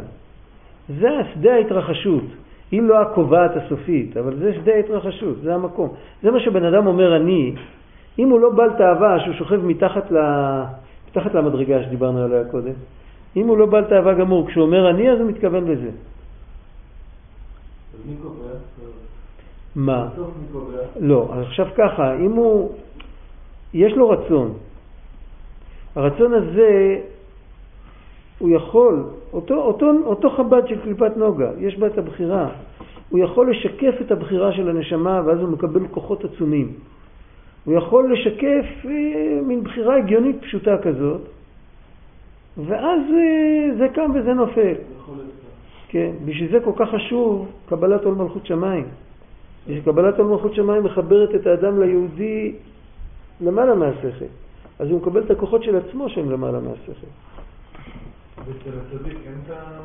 [1.00, 2.24] זה שדה ההתרחשות.
[2.72, 5.90] היא לא הקובעת הסופית, אבל זה שדה ההתרחשות, זה המקום.
[6.24, 7.56] זה מה שבן אדם אומר אני,
[8.20, 10.18] אם הוא לא בעל תאווה שהוא שוכב מתחת, ל...
[11.10, 12.74] מתחת למדרגה שדיברנו עליה קודם,
[13.36, 15.90] אם הוא לא בעל תאווה גמור, כשהוא אומר אני אז הוא מתכוון לזה.
[19.76, 20.10] מה?
[21.00, 22.72] לא, עכשיו ככה, אם הוא,
[23.74, 24.54] יש לו רצון,
[25.96, 27.00] הרצון הזה,
[28.40, 32.50] הוא יכול, אותו, אותו, אותו חב"ד של קליפת נוגה, יש בה את הבחירה,
[33.10, 36.74] הוא יכול לשקף את הבחירה של הנשמה ואז הוא מקבל כוחות עצומים.
[37.66, 41.22] הוא יכול לשקף אה, מין בחירה הגיונית פשוטה כזאת,
[42.58, 44.74] ואז אה, זה קם וזה נופל.
[45.90, 48.86] כן, בשביל זה כל כך חשוב קבלת עול מלכות שמיים.
[49.86, 52.56] קבלת עול מלכות שמיים מחברת את האדם ליהודי
[53.42, 54.26] למעלה מהשכל.
[54.80, 57.08] אז הוא מקבל את הכוחות של עצמו שהם למעלה מהשכל.
[58.46, 59.80] ואצל הצדיק אין את ה...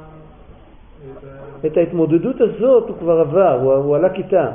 [1.67, 4.51] את ההתמודדות הזאת הוא כבר עבר, הוא, הוא עלה כיתה.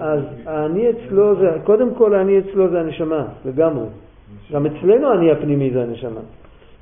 [0.00, 3.86] אז האני אצלו זה, קודם כל האני אצלו זה הנשמה, לגמרי.
[4.52, 6.20] גם אצלנו האני הפנימי זה הנשמה.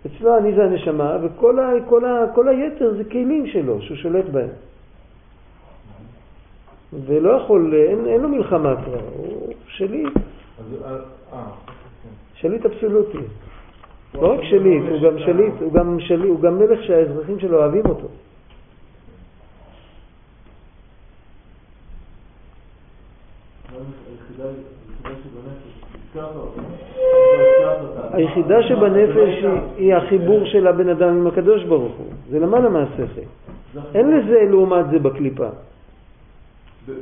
[0.06, 4.24] אצלו האני זה הנשמה, וכל ה, כל ה, כל היתר זה כלים שלו, שהוא שולט
[4.24, 4.48] בהם.
[7.06, 10.16] ולא יכול, אין, אין לו מלחמה כבר, הוא שליט.
[10.84, 10.96] אה,
[11.32, 11.50] אה,
[12.34, 13.18] שליט אבסולוטי.
[14.14, 17.86] לא רק שליט, הוא גם שליט, הוא גם שליט, הוא גם מלך שהאזרחים שלו אוהבים
[17.86, 18.08] אותו.
[28.12, 29.44] היחידה שבנפש
[29.76, 33.20] היא החיבור של הבן אדם עם הקדוש ברוך הוא, זה למעלה מהשכל.
[33.94, 35.48] אין לזה לעומת זה בקליפה.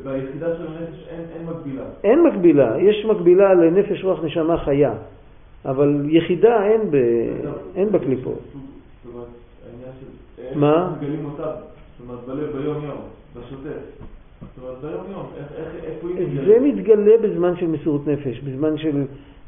[0.04, 1.84] ביחידה של הנפש אין מקבילה.
[2.04, 4.92] אין מקבילה, יש מקבילה לנפש רוח נשמה חיה.
[5.64, 6.96] אבל יחידה אין, ב...
[7.76, 8.40] אין בקליפות.
[10.54, 10.92] מה?
[10.96, 13.00] מגלים אותה, זאת אומרת בלב ביום יום,
[13.36, 14.04] בשוטף.
[16.46, 19.04] זה מתגלה בזמן של מסירות נפש, בזמן של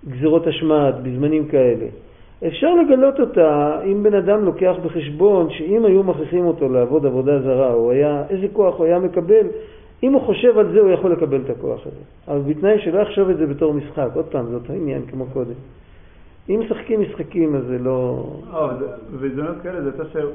[0.09, 1.87] גזירות השמד, בזמנים כאלה.
[2.47, 7.75] אפשר לגלות אותה אם בן אדם לוקח בחשבון שאם היו מכריחים אותו לעבוד עבודה זרה,
[7.75, 9.47] או היה, איזה כוח הוא היה מקבל,
[10.03, 12.05] אם הוא חושב על זה הוא יכול לקבל את הכוח הזה.
[12.29, 14.09] אבל בתנאי שלא יחשוב את זה בתור משחק.
[14.15, 15.55] עוד פעם, זאת העניין כמו קודם.
[16.49, 18.27] אם משחקים משחקים אז זה לא...
[19.13, 20.31] ובהזדמנות כאלה זה יותר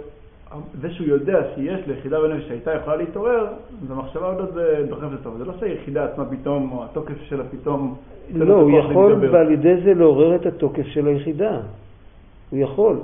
[0.82, 3.48] זה שהוא יודע שיש ליחידה בנפש שהייתה יכולה להתעורר,
[3.84, 4.58] אז המחשבה עוד
[4.90, 5.38] דוחפת אותו.
[5.38, 7.96] זה לא שהיחידה עצמה פתאום, או התוקף שלה פתאום...
[8.34, 11.60] לא, הוא יכול ועל ידי זה לעורר את התוקף של היחידה.
[12.50, 12.98] הוא יכול.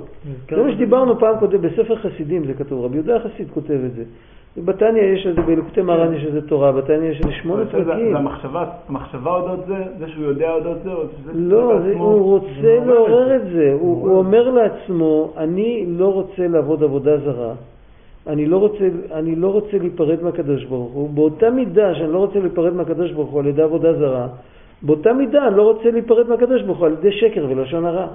[0.50, 4.04] זה מה שדיברנו פעם קודם, בספר חסידים זה כתוב, רבי יהודה החסיד כותב את זה.
[4.64, 8.12] בתניא יש איזה, בלקוטי מרן יש איזה תורה, בתניא יש איזה שמונה פרקים.
[8.12, 8.18] זה
[8.88, 9.74] המחשבה אודות זה?
[9.98, 10.90] זה שהוא יודע אודות זה?
[11.34, 13.76] לא, הוא רוצה לעורר את זה.
[13.80, 17.52] הוא אומר לעצמו, אני לא רוצה לעבוד עבודה זרה.
[18.26, 21.10] אני לא רוצה, אני לא רוצה להיפרד מהקדוש ברוך הוא.
[21.10, 24.26] באותה מידה שאני לא רוצה להיפרד מהקדוש ברוך הוא על ידי עבודה זרה,
[24.82, 28.06] באותה מידה אני לא רוצה להיפרד מהקדוש ברוך הוא על ידי שקר ולשון הרע.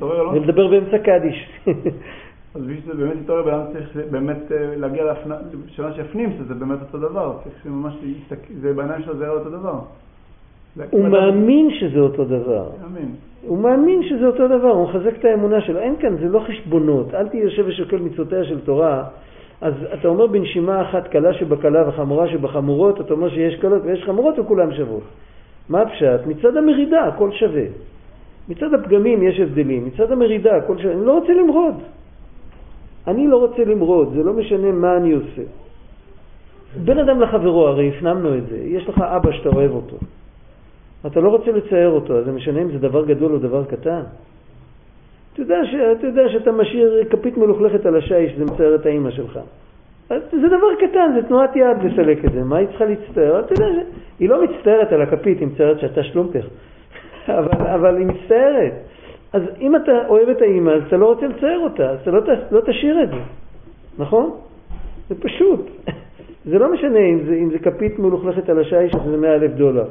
[0.00, 0.30] לא?
[0.34, 1.48] ולדבר באמצע קדיש.
[2.58, 5.04] אז בשביל שזה באמת יתעורר, בן אדם צריך באמת אה, להגיע
[5.66, 7.94] לשאלה שיפנים שזה באמת אותו דבר, צריך שממש,
[8.60, 9.80] זה בעיניים שלו זה היה אותו דבר.
[10.90, 12.70] הוא מאמין שזה אותו דבר.
[12.82, 13.14] מאמין.
[13.42, 15.78] הוא מאמין שזה אותו דבר, הוא מחזק את האמונה שלו.
[15.78, 17.14] אין כאן, זה לא חשבונות.
[17.14, 19.04] אל תהיה יושב ושוקל מצוותיה של תורה.
[19.60, 24.38] אז אתה אומר בנשימה אחת קלה שבקלה וחמורה שבחמורות, אתה אומר שיש קלות ויש חמורות
[24.38, 25.02] וכולם שוות.
[25.68, 26.26] מה הפשט?
[26.26, 27.64] מצד המרידה הכל שווה.
[28.48, 30.92] מצד הפגמים יש הבדלים, מצד המרידה הכל שווה.
[30.92, 31.74] אני לא רוצה למרוד.
[33.06, 35.42] אני לא רוצה למרוד, זה לא משנה מה אני עושה.
[36.84, 38.56] בין אדם לחברו, הרי הפנמנו את זה.
[38.56, 39.96] יש לך אבא שאתה אוהב אותו.
[41.06, 44.02] אתה לא רוצה לצייר אותו, אז זה משנה אם זה דבר גדול או דבר קטן.
[45.32, 49.10] אתה יודע, ש, אתה יודע שאתה משאיר כפית מלוכלכת על השיש, זה מצייר את האימא
[49.10, 49.38] שלך.
[50.08, 52.44] זה דבר קטן, זה תנועת יד לסלק את זה.
[52.44, 53.40] מה היא צריכה להצטער?
[53.40, 53.66] אתה יודע,
[54.18, 56.44] היא לא מצטערת על הכפית, היא מצטערת שאתה שלומפך.
[57.38, 58.72] אבל, אבל היא מצטערת.
[59.32, 62.20] אז אם אתה אוהב את האימא, אז אתה לא רוצה לצייר אותה, אז אתה לא,
[62.50, 63.20] לא תשאיר את זה,
[63.98, 64.30] נכון?
[65.08, 65.60] זה פשוט.
[66.50, 69.50] זה לא משנה אם זה, אם זה כפית מלוכלכת על השיש או שזה 100 אלף
[69.50, 69.84] דולר.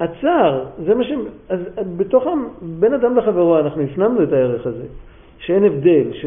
[0.00, 1.12] הצער, זה מה ש...
[1.48, 1.60] אז
[1.96, 2.24] בתוך
[2.62, 4.84] בין אדם לחברו אנחנו הפנמנו את הערך הזה,
[5.38, 6.26] שאין הבדל, ש...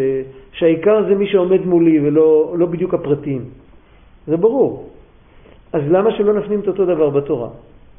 [0.51, 3.41] שהעיקר זה מי שעומד מולי ולא לא בדיוק הפרטים.
[4.27, 4.89] זה ברור.
[5.73, 7.49] אז למה שלא נפנים את אותו דבר בתורה?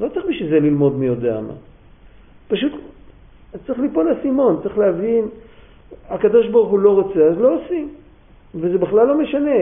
[0.01, 1.55] לא צריך בשביל זה ללמוד מי יודע מה.
[2.49, 2.72] פשוט
[3.66, 5.24] צריך ליפול אסימון, צריך להבין,
[6.09, 7.88] הקדוש ברוך הוא לא רוצה, אז לא עושים.
[8.55, 9.61] וזה בכלל לא משנה.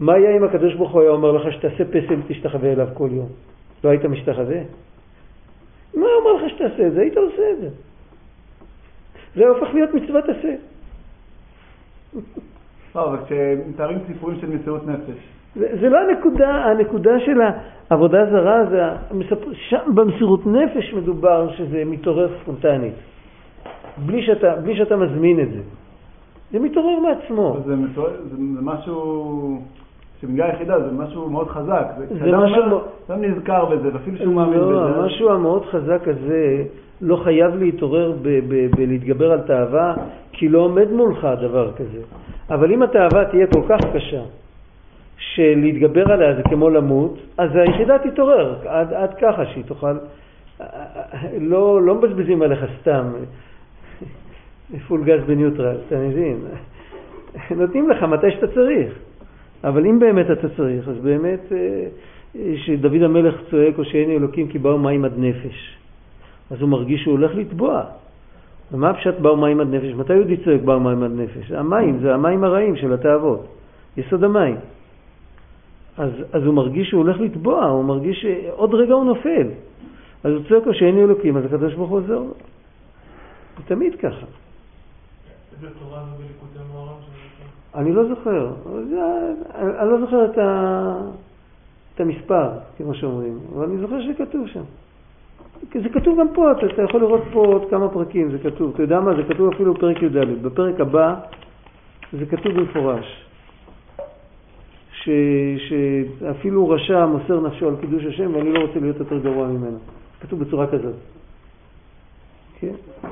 [0.00, 3.28] מה היה אם הקדוש ברוך הוא היה אומר לך שתעשה פסל ותשתחווה אליו כל יום?
[3.84, 4.60] לא היית משתחווה?
[5.94, 7.00] מה הוא אמר לך שתעשה את זה?
[7.00, 7.68] היית עושה את זה.
[9.36, 10.54] זה הופך להיות מצוות עשה.
[12.94, 15.16] לא, אבל כשמתארים סיפורים של מסירות נפש.
[15.56, 17.40] זה, זה לא הנקודה, הנקודה של
[17.90, 18.82] העבודה זרה, זה
[19.52, 22.94] שם במסירות נפש מדובר שזה מתעורר ספונטנית.
[23.98, 25.60] בלי שאתה, בלי שאתה מזמין את זה.
[26.52, 27.56] זה מתעורר מעצמו.
[27.66, 29.62] זה, מתעורר, זה, זה משהו,
[30.20, 31.86] שבגלל היחידה זה משהו מאוד חזק.
[31.98, 32.62] זה, זה משהו...
[32.62, 32.78] אומר,
[33.08, 34.74] לא נזכר בזה, ואפילו שהוא מאמין לא, בזה.
[34.74, 36.64] לא, המשהו המאוד חזק הזה
[37.00, 38.12] לא חייב להתעורר
[38.76, 39.94] בלהתגבר על תאווה,
[40.32, 42.00] כי לא עומד מולך דבר כזה.
[42.50, 44.22] אבל אם התאווה תהיה כל כך קשה,
[45.16, 49.96] שלהתגבר עליה זה כמו למות, אז היחידה תתעורר עד, עד ככה שהיא תוכל...
[51.40, 53.04] לא, לא מבזבזים עליך סתם
[54.88, 56.38] פול גז בניוטרל, אתה מבין?
[57.60, 58.92] נותנים לך מתי שאתה צריך.
[59.64, 61.86] אבל אם באמת אתה צריך, אז באמת אה,
[62.56, 65.76] שדוד המלך צועק, או שאין אלוקים כי באו מים עד נפש.
[66.50, 67.82] אז הוא מרגיש שהוא הולך לטבוע.
[68.72, 69.94] ומה הפשט באו מים עד נפש?
[69.94, 71.52] מתי יהודי צועק באו מים עד נפש?
[71.52, 73.46] המים, זה המים הרעים של התאוות,
[73.96, 74.56] יסוד המים.
[75.98, 79.46] אז, אז הוא מרגיש שהוא הולך לטבוע, הוא מרגיש שעוד רגע הוא נופל.
[80.24, 82.34] אז הוא צועק לו שאין אלוקים, אז הקדוש ברוך הוא עוזר לו.
[83.62, 84.26] זה תמיד ככה.
[87.74, 88.50] אני לא זוכר,
[89.78, 90.94] אני לא זוכר את, ה...
[91.94, 94.62] את המספר, כמו שאומרים, אבל אני זוכר שזה כתוב שם.
[95.82, 98.72] זה כתוב גם פה, אתה, אתה יכול לראות פה עוד כמה פרקים, זה כתוב.
[98.74, 99.16] אתה יודע מה?
[99.16, 100.42] זה כתוב אפילו בפרק י"ד.
[100.42, 101.14] בפרק הבא
[102.12, 103.26] זה כתוב במפורש.
[104.92, 105.08] ש,
[105.68, 109.78] שאפילו רשע מוסר נפשו על קידוש השם ואני לא רוצה להיות יותר גרוע ממנו.
[110.20, 110.94] כתוב בצורה כזאת.
[112.62, 113.08] כן?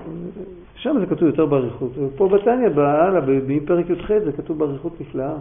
[0.75, 1.93] שם זה כתוב יותר באריכות.
[2.17, 5.35] פה בתניא, בהלאה, מפרק י"ח זה כתוב באריכות נפלאה.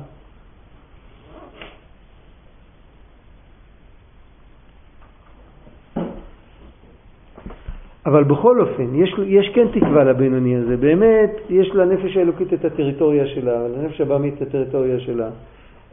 [8.05, 10.77] אבל בכל אופן, יש, יש כן תקווה לבינוני הזה.
[10.77, 15.29] באמת, יש לנפש האלוקית את הטריטוריה שלה, לנפש הבאמית את הטריטוריה שלה.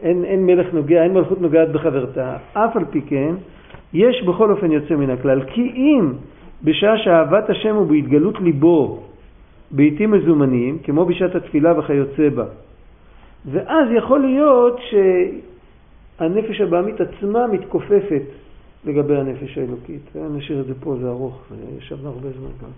[0.03, 2.37] אין, אין מלך נוגע, אין מלכות נוגעת בחברתה.
[2.53, 3.35] אף על פי כן,
[3.93, 5.45] יש בכל אופן יוצא מן הכלל.
[5.45, 6.13] כי אם
[6.67, 9.03] בשעה שאהבת השם הוא בהתגלות ליבו
[9.71, 12.45] בעיתים מזומנים, כמו בשעת התפילה וכיוצא בה.
[13.51, 14.79] ואז יכול להיות
[16.19, 18.23] שהנפש הבעמית עצמה מתכופפת
[18.85, 20.17] לגבי הנפש האלוקית.
[20.37, 21.43] נשאיר את זה פה, זה ארוך,
[21.79, 22.71] ישבנו הרבה זמן כאן.